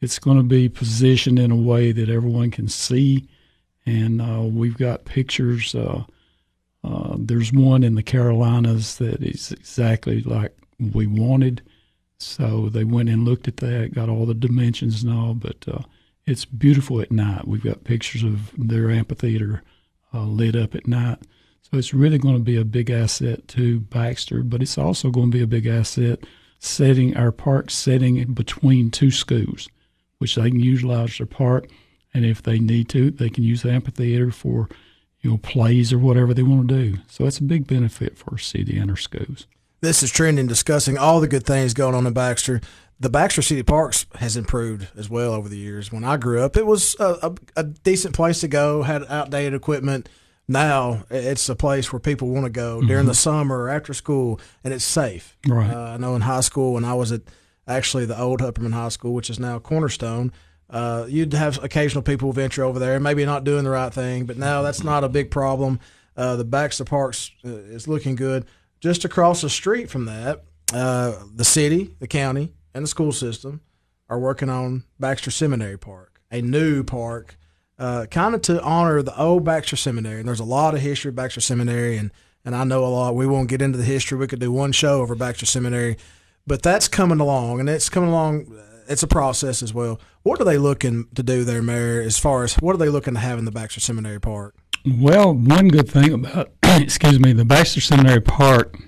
[0.00, 3.28] it's going to be positioned in a way that everyone can see.
[3.86, 5.74] And uh, we've got pictures.
[5.74, 6.04] Uh,
[7.16, 11.60] there's one in the Carolinas that is exactly like we wanted
[12.22, 15.82] so they went and looked at that, got all the dimensions and all, but uh,
[16.26, 17.46] it's beautiful at night.
[17.46, 19.62] We've got pictures of their amphitheater
[20.14, 21.18] uh, lit up at night.
[21.62, 25.30] So it's really going to be a big asset to Baxter, but it's also going
[25.30, 26.20] to be a big asset
[26.58, 29.68] setting our park setting between two schools,
[30.18, 31.68] which they can utilize their park.
[32.14, 34.68] And if they need to, they can use the amphitheater for
[35.22, 36.98] you know plays or whatever they want to do.
[37.08, 39.46] So it's a big benefit for our city and our schools.
[39.82, 42.60] This is Trending discussing all the good things going on in Baxter.
[43.00, 45.90] The Baxter City Parks has improved as well over the years.
[45.90, 49.54] When I grew up, it was a, a, a decent place to go, had outdated
[49.54, 50.08] equipment.
[50.46, 52.86] Now it's a place where people want to go mm-hmm.
[52.86, 55.36] during the summer or after school, and it's safe.
[55.48, 55.68] Right.
[55.68, 57.22] Uh, I know in high school, when I was at
[57.66, 60.30] actually the old Upperman High School, which is now Cornerstone,
[60.70, 64.36] uh, you'd have occasional people venture over there, maybe not doing the right thing, but
[64.36, 65.80] now that's not a big problem.
[66.16, 68.46] Uh, the Baxter Parks uh, is looking good.
[68.82, 70.42] Just across the street from that,
[70.74, 73.60] uh, the city, the county, and the school system
[74.08, 77.38] are working on Baxter Seminary Park, a new park,
[77.78, 80.18] uh, kind of to honor the old Baxter Seminary.
[80.18, 82.10] And there's a lot of history of Baxter Seminary, and
[82.44, 83.14] and I know a lot.
[83.14, 84.18] We won't get into the history.
[84.18, 85.96] We could do one show over Baxter Seminary,
[86.44, 88.52] but that's coming along, and it's coming along.
[88.88, 90.00] It's a process as well.
[90.24, 92.02] What are they looking to do there, Mayor?
[92.02, 94.56] As far as what are they looking to have in the Baxter Seminary Park?
[94.84, 98.78] Well, one good thing about excuse me, the Baxter Seminary Park,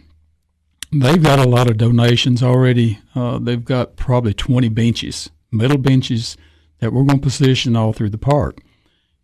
[0.92, 2.98] they've got a lot of donations already.
[3.14, 6.36] Uh, they've got probably 20 benches, metal benches
[6.78, 8.58] that we're going to position all through the park.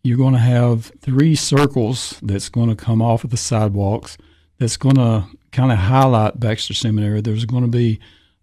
[0.02, 4.18] You're going to have three circles that's going to come off of the sidewalks
[4.58, 7.20] that's going to kind of highlight Baxter Seminary.
[7.20, 7.98] There's going to be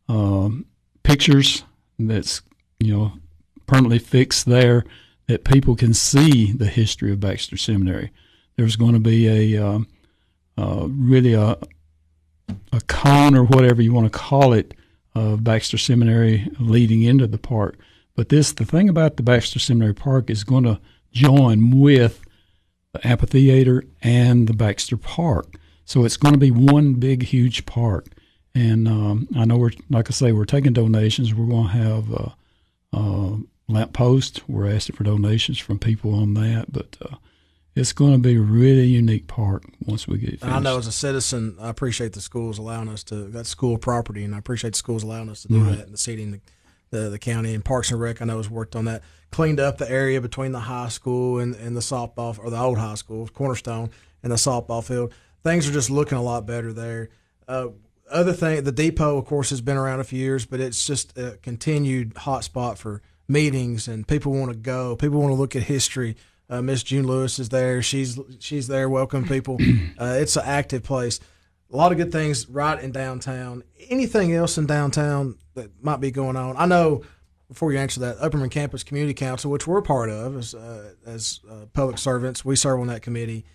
[0.09, 0.65] um,
[1.03, 1.63] pictures
[1.99, 2.41] that's,
[2.79, 3.13] you know,
[3.65, 4.83] permanently fixed there
[5.27, 8.11] that people can see the history of Baxter Seminary.
[8.55, 9.87] There's going to be a um,
[10.57, 11.57] uh, really a
[12.71, 14.73] a con or whatever you want to call it
[15.15, 17.77] of Baxter Seminary leading into the park.
[18.15, 20.79] But this the thing about the Baxter Seminary Park is going to
[21.11, 22.21] join with
[22.93, 25.55] the amphitheater and the Baxter Park.
[25.85, 28.07] So it's going to be one big huge park.
[28.53, 31.33] And um, I know we're, like I say, we're taking donations.
[31.33, 32.29] We're going to have uh,
[32.91, 34.41] uh, lamp post.
[34.49, 37.15] We're asking for donations from people on that, but uh,
[37.77, 40.87] it's going to be a really unique park once we get it I know as
[40.87, 44.73] a citizen, I appreciate the schools allowing us to that's school property, and I appreciate
[44.73, 45.77] the schools allowing us to do right.
[45.77, 46.31] that and the seating.
[46.31, 46.41] The,
[46.89, 49.03] the, the county and Parks and Rec, I know, has worked on that.
[49.29, 52.77] Cleaned up the area between the high school and, and the softball or the old
[52.77, 53.89] high school, Cornerstone,
[54.23, 55.13] and the softball field.
[55.43, 57.09] Things are just looking a lot better there.
[57.47, 57.69] Uh,
[58.09, 61.17] other thing, the depot, of course, has been around a few years, but it's just
[61.17, 64.95] a continued hot spot for meetings, and people want to go.
[64.95, 66.15] People want to look at history.
[66.49, 67.81] Uh, Miss June Lewis is there.
[67.81, 68.89] She's she's there.
[68.89, 69.57] Welcome people.
[69.99, 71.19] Uh, it's an active place.
[71.73, 73.63] A lot of good things right in downtown.
[73.89, 76.55] Anything else in downtown that might be going on?
[76.55, 77.03] I know.
[77.47, 81.39] Before you answer that, Upperman Campus Community Council, which we're part of as uh, as
[81.49, 83.45] uh, public servants, we serve on that committee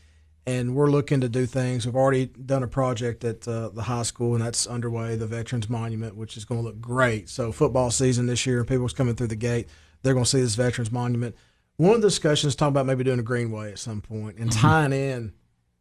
[0.47, 1.87] and we're looking to do things.
[1.87, 5.17] We've already done a project at uh, the high school, and that's underway.
[5.17, 7.29] The Veterans Monument, which is going to look great.
[7.29, 9.69] So football season this year, people's coming through the gate.
[10.03, 11.37] They're going to see this Veterans Monument.
[11.83, 14.61] One of the discussions talking about maybe doing a greenway at some point and mm-hmm.
[14.61, 15.33] tying in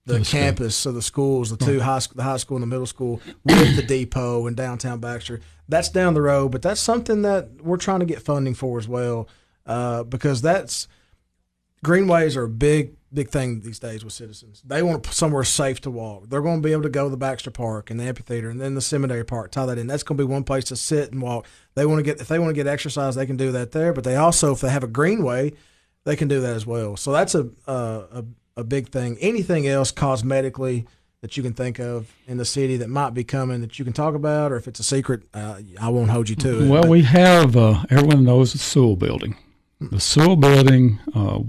[0.08, 3.22] the campus, so the schools, the two high the high school and the middle school,
[3.44, 5.42] with the depot and downtown Baxter.
[5.70, 8.88] That's down the road, but that's something that we're trying to get funding for as
[8.88, 9.30] well,
[9.68, 10.88] uh, because that's
[11.84, 14.64] greenways are a big big thing these days with citizens.
[14.66, 16.30] They want somewhere safe to walk.
[16.30, 18.60] They're going to be able to go to the Baxter Park and the amphitheater and
[18.60, 19.52] then the seminary park.
[19.52, 19.86] Tie that in.
[19.86, 21.46] That's going to be one place to sit and walk.
[21.76, 23.94] They want to get if they want to get exercise, they can do that there.
[23.94, 25.54] But they also, if they have a greenway,
[26.04, 26.98] they can do that as well.
[26.98, 28.26] So that's a a,
[28.58, 29.18] a big thing.
[29.20, 30.86] Anything else cosmetically
[31.22, 33.94] that you can think of in the city that might be coming that you can
[33.94, 36.70] talk about, or if it's a secret, uh, I won't hold you to it.
[36.70, 36.90] Well, but.
[36.90, 39.38] we have uh, everyone knows the Sewell Building.
[39.80, 41.00] The Sewell Building.
[41.14, 41.40] Uh,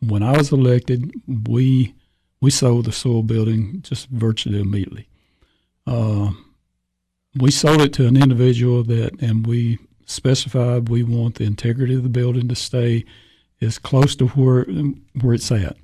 [0.00, 1.94] when I was elected, we
[2.40, 5.08] we sold the Sewell building just virtually immediately.
[5.86, 6.30] Uh,
[7.36, 12.02] we sold it to an individual that, and we specified we want the integrity of
[12.02, 13.04] the building to stay
[13.60, 14.64] as close to where
[15.20, 15.76] where it's at.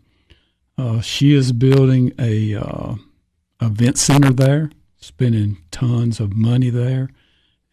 [0.78, 2.94] Uh, she is building a uh,
[3.60, 7.10] event center there, spending tons of money there,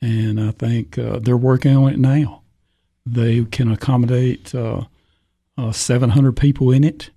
[0.02, 2.44] and I think uh, they're working on it now.
[3.06, 4.84] They can accommodate uh,
[5.58, 7.10] uh, 700 people in it.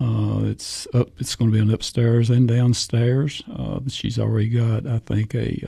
[0.00, 1.08] Uh, it's up.
[1.18, 3.42] It's going to be an upstairs and downstairs.
[3.88, 5.62] She's already got, I think, a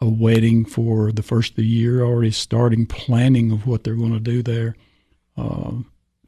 [0.00, 2.02] a wedding for the first of the year.
[2.02, 4.76] Already starting planning of what they're going to do there,
[5.38, 5.72] uh,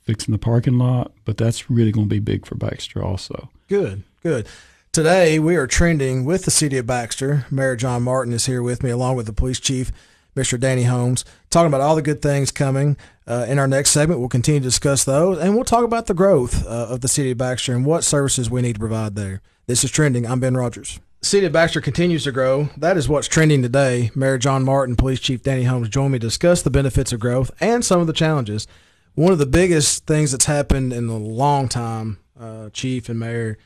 [0.01, 1.13] fixing the parking lot.
[1.25, 3.51] But that's really going to be big for Baxter also.
[3.69, 4.47] Good, good.
[4.93, 7.47] Today we are trending with the city of Baxter.
[7.51, 9.93] Mayor John Martin is here with me, along with the police chief
[10.37, 10.59] Mr.
[10.59, 12.97] Danny Holmes, talking about all the good things coming.
[13.27, 16.15] Uh, in our next segment, we'll continue to discuss those, and we'll talk about the
[16.15, 19.43] growth uh, of the city of Baxter and what services we need to provide there.
[19.67, 20.27] This is Trending.
[20.27, 20.99] I'm Ben Rodgers.
[21.23, 22.71] City of Baxter continues to grow.
[22.79, 24.11] That is what's trending today.
[24.15, 27.51] Mayor John Martin, Police Chief Danny Holmes join me to discuss the benefits of growth
[27.61, 28.67] and some of the challenges.
[29.15, 33.59] One of the biggest things that's happened in a long time, uh, Chief and Mayor,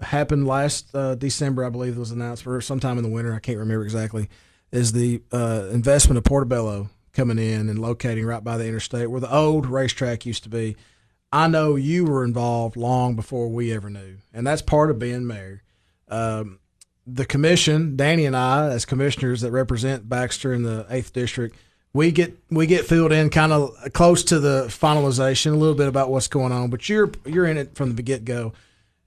[0.00, 3.34] happened last uh, December, I believe it was announced, or sometime in the winter.
[3.34, 4.28] I can't remember exactly
[4.72, 9.20] is the uh, investment of Portobello coming in and locating right by the interstate where
[9.20, 10.76] the old racetrack used to be.
[11.30, 15.26] I know you were involved long before we ever knew, and that's part of being
[15.26, 15.62] mayor.
[16.08, 16.58] Um,
[17.06, 21.56] the commission, Danny and I, as commissioners that represent Baxter in the eighth district,
[21.94, 25.88] we get we get filled in kind of close to the finalization, a little bit
[25.88, 26.70] about what's going on.
[26.70, 28.52] But you're you're in it from the get go,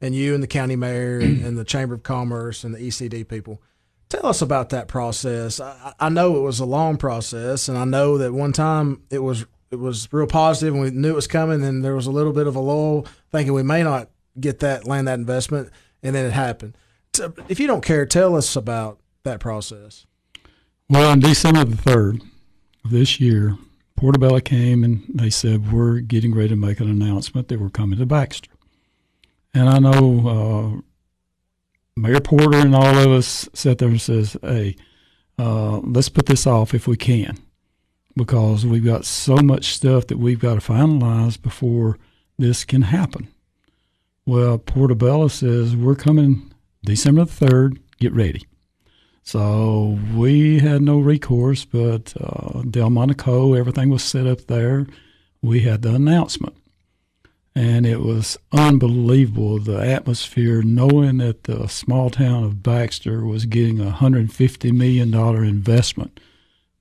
[0.01, 1.47] and you and the county mayor and, mm-hmm.
[1.47, 3.61] and the chamber of commerce and the ECD people.
[4.07, 5.59] Tell us about that process.
[5.59, 9.19] I, I, know it was a long process, and I know that one time it
[9.19, 11.63] was it was real positive, and we knew it was coming.
[11.63, 14.85] And there was a little bit of a lull, thinking we may not get that
[14.85, 15.71] land that investment,
[16.03, 16.77] and then it happened.
[17.47, 20.05] If you don't care, tell us about that process.
[20.87, 22.34] Well, on December the third of
[22.89, 23.57] this year,
[23.95, 27.97] Portobello came and they said we're getting ready to make an announcement that we're coming
[27.99, 28.51] to Baxter.
[29.53, 30.27] And I know
[30.77, 30.81] uh,
[31.95, 34.75] Mayor Porter and all of us sat there and says, "Hey,
[35.39, 37.37] uh, let's put this off if we can,
[38.17, 41.97] because we've got so much stuff that we've got to finalize before
[42.37, 43.29] this can happen."
[44.25, 46.51] Well, Portobello says we're coming
[46.83, 47.79] December the third.
[47.99, 48.45] Get ready.
[49.25, 54.87] So we had no recourse, but uh, Del Monaco, everything was set up there.
[55.41, 56.55] We had the announcement
[57.55, 63.79] and it was unbelievable the atmosphere knowing that the small town of Baxter was getting
[63.79, 66.19] a hundred fifty million dollar investment.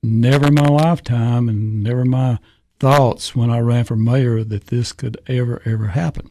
[0.02, 2.38] Never in my lifetime and never my
[2.80, 6.30] thoughts when I ran for mayor that this could ever ever happen.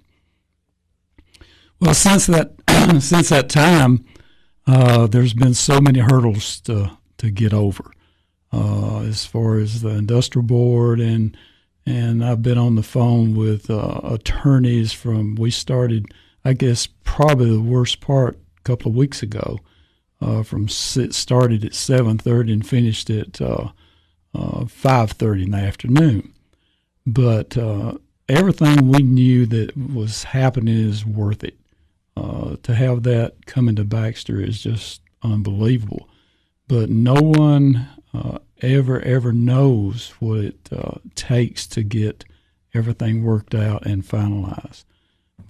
[1.79, 2.53] Well, since that
[3.01, 4.03] since that time,
[4.65, 7.91] Uh, there's been so many hurdles to to get over,
[8.51, 11.37] uh, as far as the industrial board and
[11.85, 15.35] and I've been on the phone with uh, attorneys from.
[15.35, 16.05] We started,
[16.45, 19.59] I guess, probably the worst part a couple of weeks ago.
[20.21, 23.71] Uh, from started at seven thirty and finished at uh,
[24.33, 26.33] uh, five thirty in the afternoon.
[27.05, 27.95] But uh,
[28.29, 31.57] everything we knew that was happening is worth it.
[32.15, 36.09] Uh, to have that come into Baxter is just unbelievable.
[36.67, 42.23] But no one uh, ever ever knows what it uh, takes to get
[42.73, 44.85] everything worked out and finalized.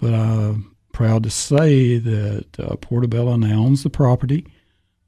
[0.00, 4.46] But I'm proud to say that uh, Portobello now owns the property.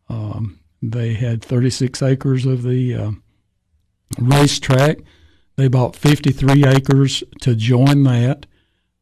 [0.09, 3.11] Um, they had 36 acres of the uh,
[4.18, 4.98] racetrack.
[5.57, 8.46] They bought 53 acres to join that.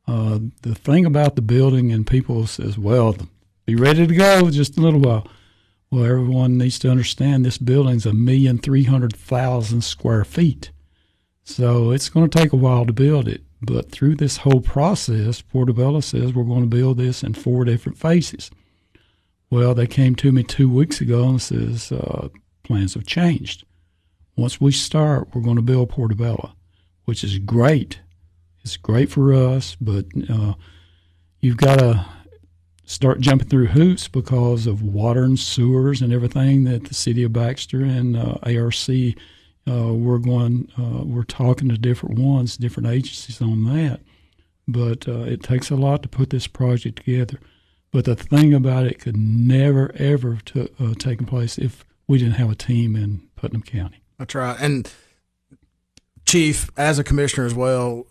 [0.06, 3.16] Uh, the thing about the building, and people says, well,
[3.66, 5.26] be ready to go just a little while.
[5.90, 10.70] Well, everyone needs to understand this building's a million three hundred thousand square feet.
[11.44, 13.42] So it's going to take a while to build it.
[13.62, 17.96] But through this whole process, Portobello says we're going to build this in four different
[17.96, 18.50] phases.
[19.48, 22.28] Well, they came to me two weeks ago and says uh,
[22.62, 23.64] plans have changed.
[24.36, 26.54] Once we start, we're going to build Portobello,
[27.04, 28.00] which is great.
[28.64, 30.54] It's great for us, but uh,
[31.40, 32.06] you've got to
[32.86, 37.32] start jumping through hoops because of water and sewers and everything that the city of
[37.32, 38.88] Baxter and uh, ARC
[39.66, 44.00] uh, we're going uh, we're talking to different ones, different agencies on that.
[44.68, 47.38] But uh, it takes a lot to put this project together.
[47.90, 52.34] But the thing about it could never ever to, uh, taken place if we didn't
[52.34, 54.02] have a team in Putnam County.
[54.18, 54.56] That's right.
[54.60, 54.90] And
[56.26, 58.06] Chief, as a commissioner as well,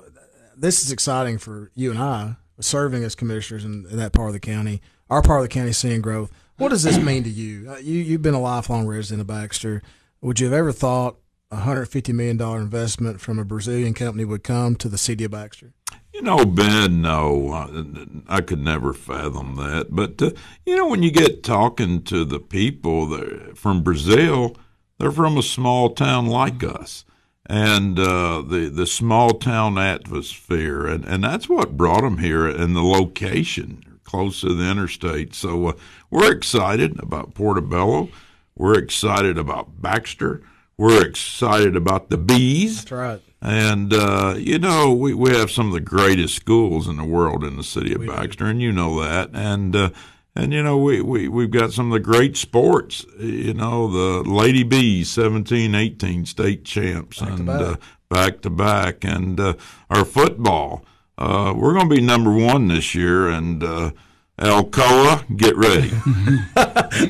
[0.64, 4.34] this is exciting for you and I serving as commissioners in, in, that part of
[4.34, 6.32] the county, our part of the county seeing growth.
[6.56, 7.70] What does this mean to you?
[7.70, 9.82] Uh, you you've been a lifelong resident of Baxter.
[10.22, 11.18] Would you have ever thought
[11.52, 15.26] a hundred fifty million dollar investment from a Brazilian company would come to the city
[15.26, 15.74] of Baxter?
[16.14, 19.88] You know, Ben, no, I could never fathom that.
[19.90, 20.32] But uh,
[20.66, 23.10] you know, when you get talking to the people
[23.56, 24.56] from Brazil,
[24.98, 27.04] they're from a small town like us
[27.48, 32.76] and uh, the the small town atmosphere, and, and that's what brought them here, and
[32.76, 35.34] the location close to the interstate.
[35.34, 35.74] So uh,
[36.10, 38.10] we're excited about Portobello.
[38.56, 40.42] We're excited about Baxter.
[40.78, 42.86] We're excited about the bees.
[42.86, 43.22] That's right.
[43.42, 47.44] And uh, you know, we, we have some of the greatest schools in the world
[47.44, 48.50] in the city of we Baxter, do.
[48.52, 49.32] and you know that.
[49.34, 49.90] And uh,
[50.36, 54.30] and you know we, we we've got some of the great sports you know the
[54.30, 57.76] lady bees 17 18 state champs back and to uh,
[58.10, 59.54] back to back and uh,
[59.90, 60.86] our football
[61.18, 63.92] uh, we're going to be number one this year and uh,
[64.40, 65.92] Alcoa, get ready.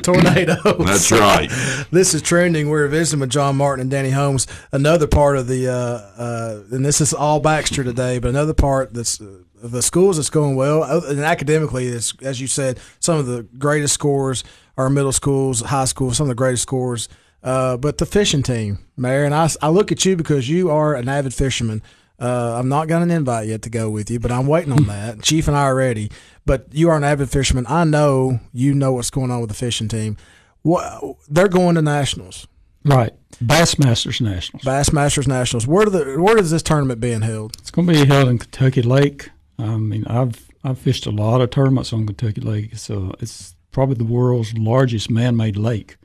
[0.02, 0.84] Tornadoes.
[0.84, 1.48] That's right.
[1.90, 2.68] this is trending.
[2.68, 4.46] We're visiting with John Martin and Danny Holmes.
[4.72, 8.92] Another part of the, uh, uh, and this is all Baxter today, but another part
[8.92, 9.22] that's
[9.70, 13.94] the schools that's going well, and academically, is as you said, some of the greatest
[13.94, 14.44] scores
[14.76, 17.08] are middle schools, high schools, some of the greatest scores.
[17.42, 20.94] Uh, but the fishing team, Mayor, and I, I look at you because you are
[20.94, 21.82] an avid fisherman.
[22.18, 24.86] Uh, I'm not got an invite yet to go with you, but I'm waiting on
[24.86, 25.22] that.
[25.22, 26.10] Chief and I are ready.
[26.46, 27.66] But you are an avid fisherman.
[27.68, 30.16] I know you know what's going on with the fishing team.
[30.62, 32.46] What they're going to nationals,
[32.84, 33.12] right?
[33.42, 34.64] Bassmasters Nationals.
[34.64, 35.66] Bassmasters Nationals.
[35.66, 37.56] Where the where is this tournament being held?
[37.58, 39.30] It's going to be held in Kentucky Lake.
[39.58, 42.76] I mean, I've I've fished a lot of tournaments on Kentucky Lake.
[42.76, 45.96] So it's probably the world's largest man-made lake.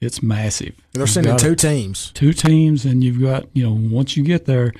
[0.00, 0.74] It's massive.
[0.92, 2.10] They're you've sending two teams.
[2.12, 4.72] Two teams, and you've got you know once you get there,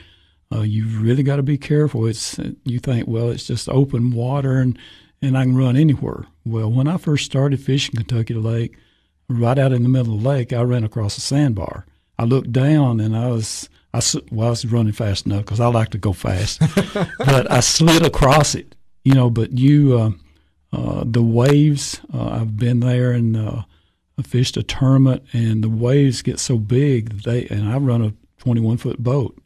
[0.53, 2.07] uh, you've really got to be careful.
[2.07, 4.79] It's you think well it's just open water and
[5.21, 6.27] and I can run anywhere.
[6.45, 8.77] Well, when I first started fishing Kentucky Lake,
[9.29, 11.87] right out in the middle of the lake, I ran across a sandbar.
[12.19, 15.67] I looked down and I was I well, I was running fast enough because I
[15.67, 16.61] like to go fast,
[17.19, 18.75] but I slid across it.
[19.05, 20.11] You know, but you, uh,
[20.73, 22.01] uh, the waves.
[22.13, 23.63] Uh, I've been there and uh,
[24.19, 28.03] I fished a tournament, and the waves get so big that they and I run
[28.03, 29.39] a 21 foot boat.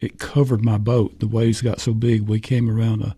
[0.00, 1.20] It covered my boat.
[1.20, 2.22] The waves got so big.
[2.22, 3.16] We came around a,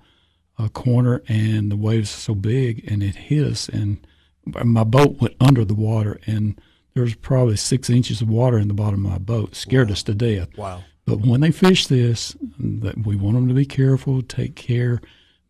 [0.59, 4.05] a corner, and the waves so big, and it hit us, and
[4.45, 6.61] my boat went under the water, and
[6.95, 9.55] there's probably six inches of water in the bottom of my boat.
[9.55, 9.93] Scared wow.
[9.93, 10.57] us to death.
[10.57, 10.85] Wow.
[11.07, 15.01] But when they fish this, that we want them to be careful, take care.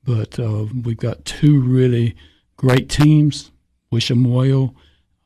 [0.02, 2.16] But uh, we've got two really
[2.56, 3.52] great teams.
[3.90, 4.74] Wish them well.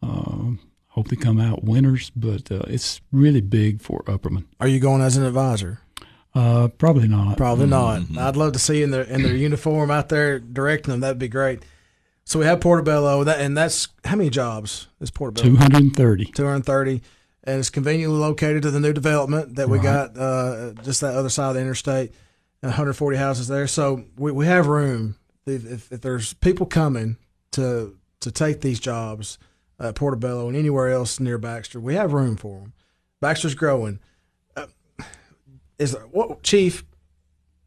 [0.02, 0.52] Uh,
[0.88, 2.10] hope they come out winners.
[2.14, 4.44] But uh, it's really big for Upperman.
[4.60, 5.80] Are you going as an advisor?
[6.34, 7.36] Uh, probably not.
[7.36, 8.14] Probably mm-hmm.
[8.14, 8.28] not.
[8.28, 11.00] I'd love to see in their in their uniform out there directing them.
[11.00, 11.62] That'd be great.
[12.28, 15.56] So we have Portobello, that, and that's how many jobs is Portobello?
[15.56, 16.26] 230.
[16.26, 17.00] 230.
[17.44, 20.12] And it's conveniently located to the new development that we Right.
[20.12, 22.12] got uh, just that other side of the interstate.
[22.60, 23.66] 140 houses there.
[23.66, 25.16] So we, we have room.
[25.46, 27.16] If, if, if there's people coming
[27.52, 29.38] to to take these jobs
[29.80, 32.72] at Portobello and anywhere else near Baxter, we have room for them.
[33.22, 34.00] Baxter's growing.
[34.54, 34.66] Uh,
[35.78, 36.84] is what chief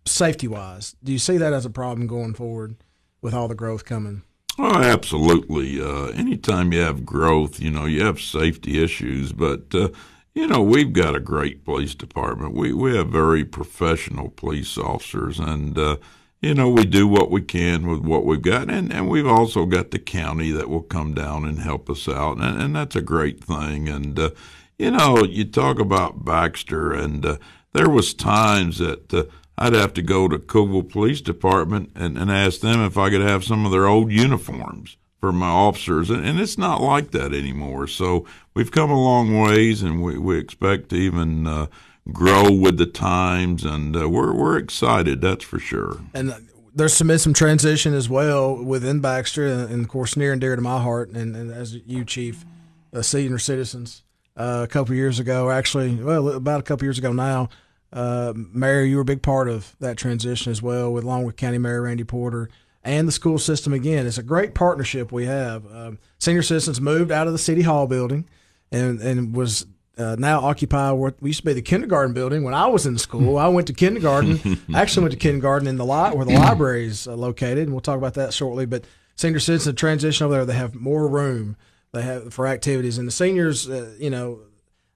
[0.06, 0.96] safety wise?
[1.04, 2.76] Do you see that as a problem going forward
[3.24, 4.22] with all the growth coming?
[4.64, 5.82] Oh, absolutely.
[5.82, 9.90] Uh, anytime you have growth, you know, you have safety issues, but, uh,
[10.36, 12.54] you know, we've got a great police department.
[12.54, 15.98] We, we have very professional police officers, and, uh,
[16.44, 18.70] you know, we do what we can with what we've got.
[18.70, 22.38] And, and we've also got the county that will come down and help us out,
[22.38, 23.90] and, and that's a great thing.
[23.90, 24.30] And, uh,
[24.78, 27.38] you know, you talk about Baxter, and uh,
[27.74, 29.24] there was times that uh,
[29.58, 33.22] I'd have to go to Cookeville Police Department and, and ask them if I could
[33.22, 37.34] have some of their old uniforms for my officers, and, and it's not like that
[37.34, 37.86] anymore.
[37.86, 38.26] So
[38.56, 41.68] we've come a long ways, and we, we expect to even uh,
[42.12, 45.22] grow with the times, and uh, we're we're excited.
[45.22, 46.00] That's for sure.
[46.14, 46.34] and
[46.74, 50.42] there's some been some transition as well within Baxter, and, and of course near and
[50.42, 52.46] dear to my heart, and, and as you, Chief,
[52.94, 54.04] uh, senior citizens.
[54.38, 57.50] Uh, a couple years ago, actually, well, about a couple years ago now,
[57.94, 61.36] uh, Mayor, you were a big part of that transition as well, with along with
[61.36, 62.50] County Mayor Randy Porter
[62.84, 63.74] and the school system.
[63.74, 65.66] Again, it's a great partnership we have.
[65.74, 68.28] Um, senior citizens moved out of the city hall building,
[68.72, 69.66] and and was
[69.98, 72.98] uh, now occupy what we used to be the kindergarten building when I was in
[72.98, 73.38] school.
[73.38, 74.62] I went to kindergarten.
[74.74, 77.82] actually went to kindergarten in the lot where the library is uh, located, and we'll
[77.82, 78.66] talk about that shortly.
[78.66, 78.86] But
[79.16, 81.58] senior citizens transition over there, they have more room.
[81.92, 84.40] They have for activities, and the seniors, uh, you know,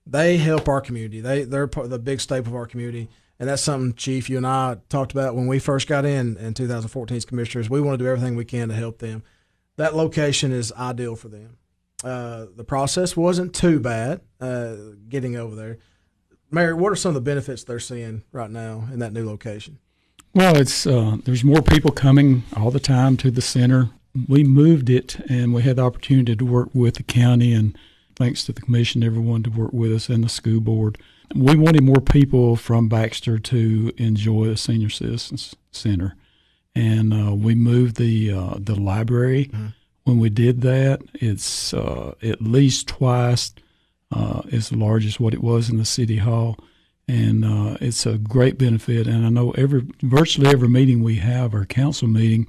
[0.06, 1.22] they help our community.
[1.22, 4.78] They they're the big staple of our community, and that's something Chief you and I
[4.90, 7.70] talked about when we first got in in 2014 as commissioners.
[7.70, 9.24] We want to do everything we can to help them.
[9.78, 11.58] That location is ideal for them.
[12.04, 14.76] Uh, the process wasn't too bad uh,
[15.10, 15.78] getting over there.
[16.52, 19.80] Mayor, what are some of the benefits they're seeing right now in that new location?
[20.34, 23.90] Well, it's uh, there's more people coming all the time to the center.
[24.28, 27.78] We moved it, and we had the opportunity to work with the county, and
[28.16, 30.98] thanks to the commission, everyone to work with us and the school board.
[31.36, 36.16] We wanted more people from Baxter to enjoy the senior citizens center,
[36.76, 39.50] and uh, we moved the uh, the library.
[40.04, 43.54] When we did that, it's uh, at least twice
[44.12, 46.58] uh, as large as what it was in the city hall
[47.08, 49.08] and uh, it's a great benefit.
[49.08, 52.48] And I know every virtually every meeting we have, our council meeting,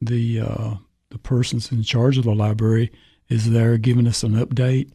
[0.00, 0.74] the uh,
[1.10, 2.90] the persons in charge of the library
[3.28, 4.90] is there giving us an update,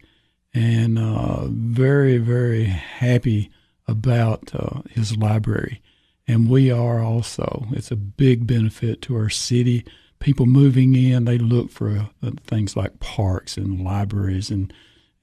[0.53, 3.51] and uh, very very happy
[3.87, 5.81] about uh, his library.
[6.27, 7.65] And we are also.
[7.71, 9.83] It's a big benefit to our city.
[10.19, 14.71] People moving in, they look for uh, things like parks and libraries and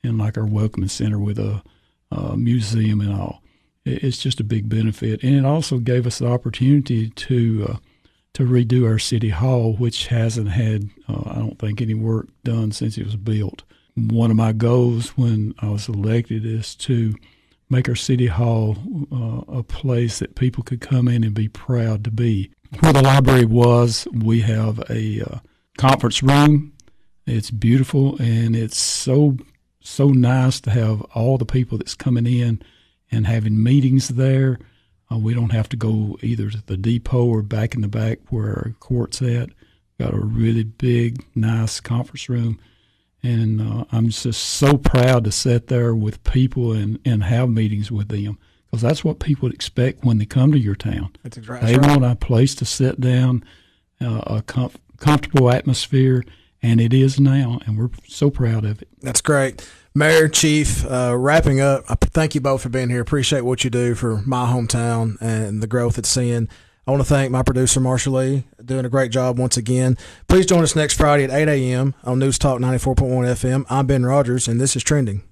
[0.02, 1.62] and like our welcoming center with a,
[2.10, 3.42] a museum and all
[3.86, 7.76] it's just a big benefit, and it also gave us the opportunity to uh,
[8.36, 12.70] to redo our city hall, which hasn't had uh, I don't think any work done
[12.70, 13.62] since it was built.
[13.94, 17.14] One of my goals when I was elected is to
[17.70, 18.76] make our city hall
[19.10, 22.50] uh, a place that people could come in and be proud to be.
[22.80, 25.38] Where the library was, we have a uh,
[25.78, 26.74] conference room.
[27.24, 29.38] It's beautiful, and it's so
[29.80, 32.60] so nice to have all the people that's coming in
[33.10, 34.58] and having meetings there.
[35.10, 38.18] Uh, we don't have to go either to the depot or back in the back
[38.30, 39.50] where our court's at.
[40.00, 42.58] Got a really big, nice conference room.
[43.22, 47.90] And uh, I'm just so proud to sit there with people and, and have meetings
[47.90, 51.12] with them because that's what people expect when they come to your town.
[51.22, 51.86] That's exa- They right.
[51.86, 53.44] want a place to sit down,
[54.00, 56.24] uh, a comf- comfortable atmosphere,
[56.62, 58.88] and it is now, and we're so proud of it.
[59.00, 59.66] That's great.
[59.96, 63.00] Mayor, Chief, uh, wrapping up, I thank you both for being here.
[63.00, 66.50] Appreciate what you do for my hometown and the growth it's seeing.
[66.86, 69.96] I want to thank my producer, Marshall Lee, doing a great job once again.
[70.28, 71.94] Please join us next Friday at 8 a.m.
[72.04, 73.64] on News Talk 94.1 FM.
[73.70, 75.22] I'm Ben Rodgers, and this is Trending.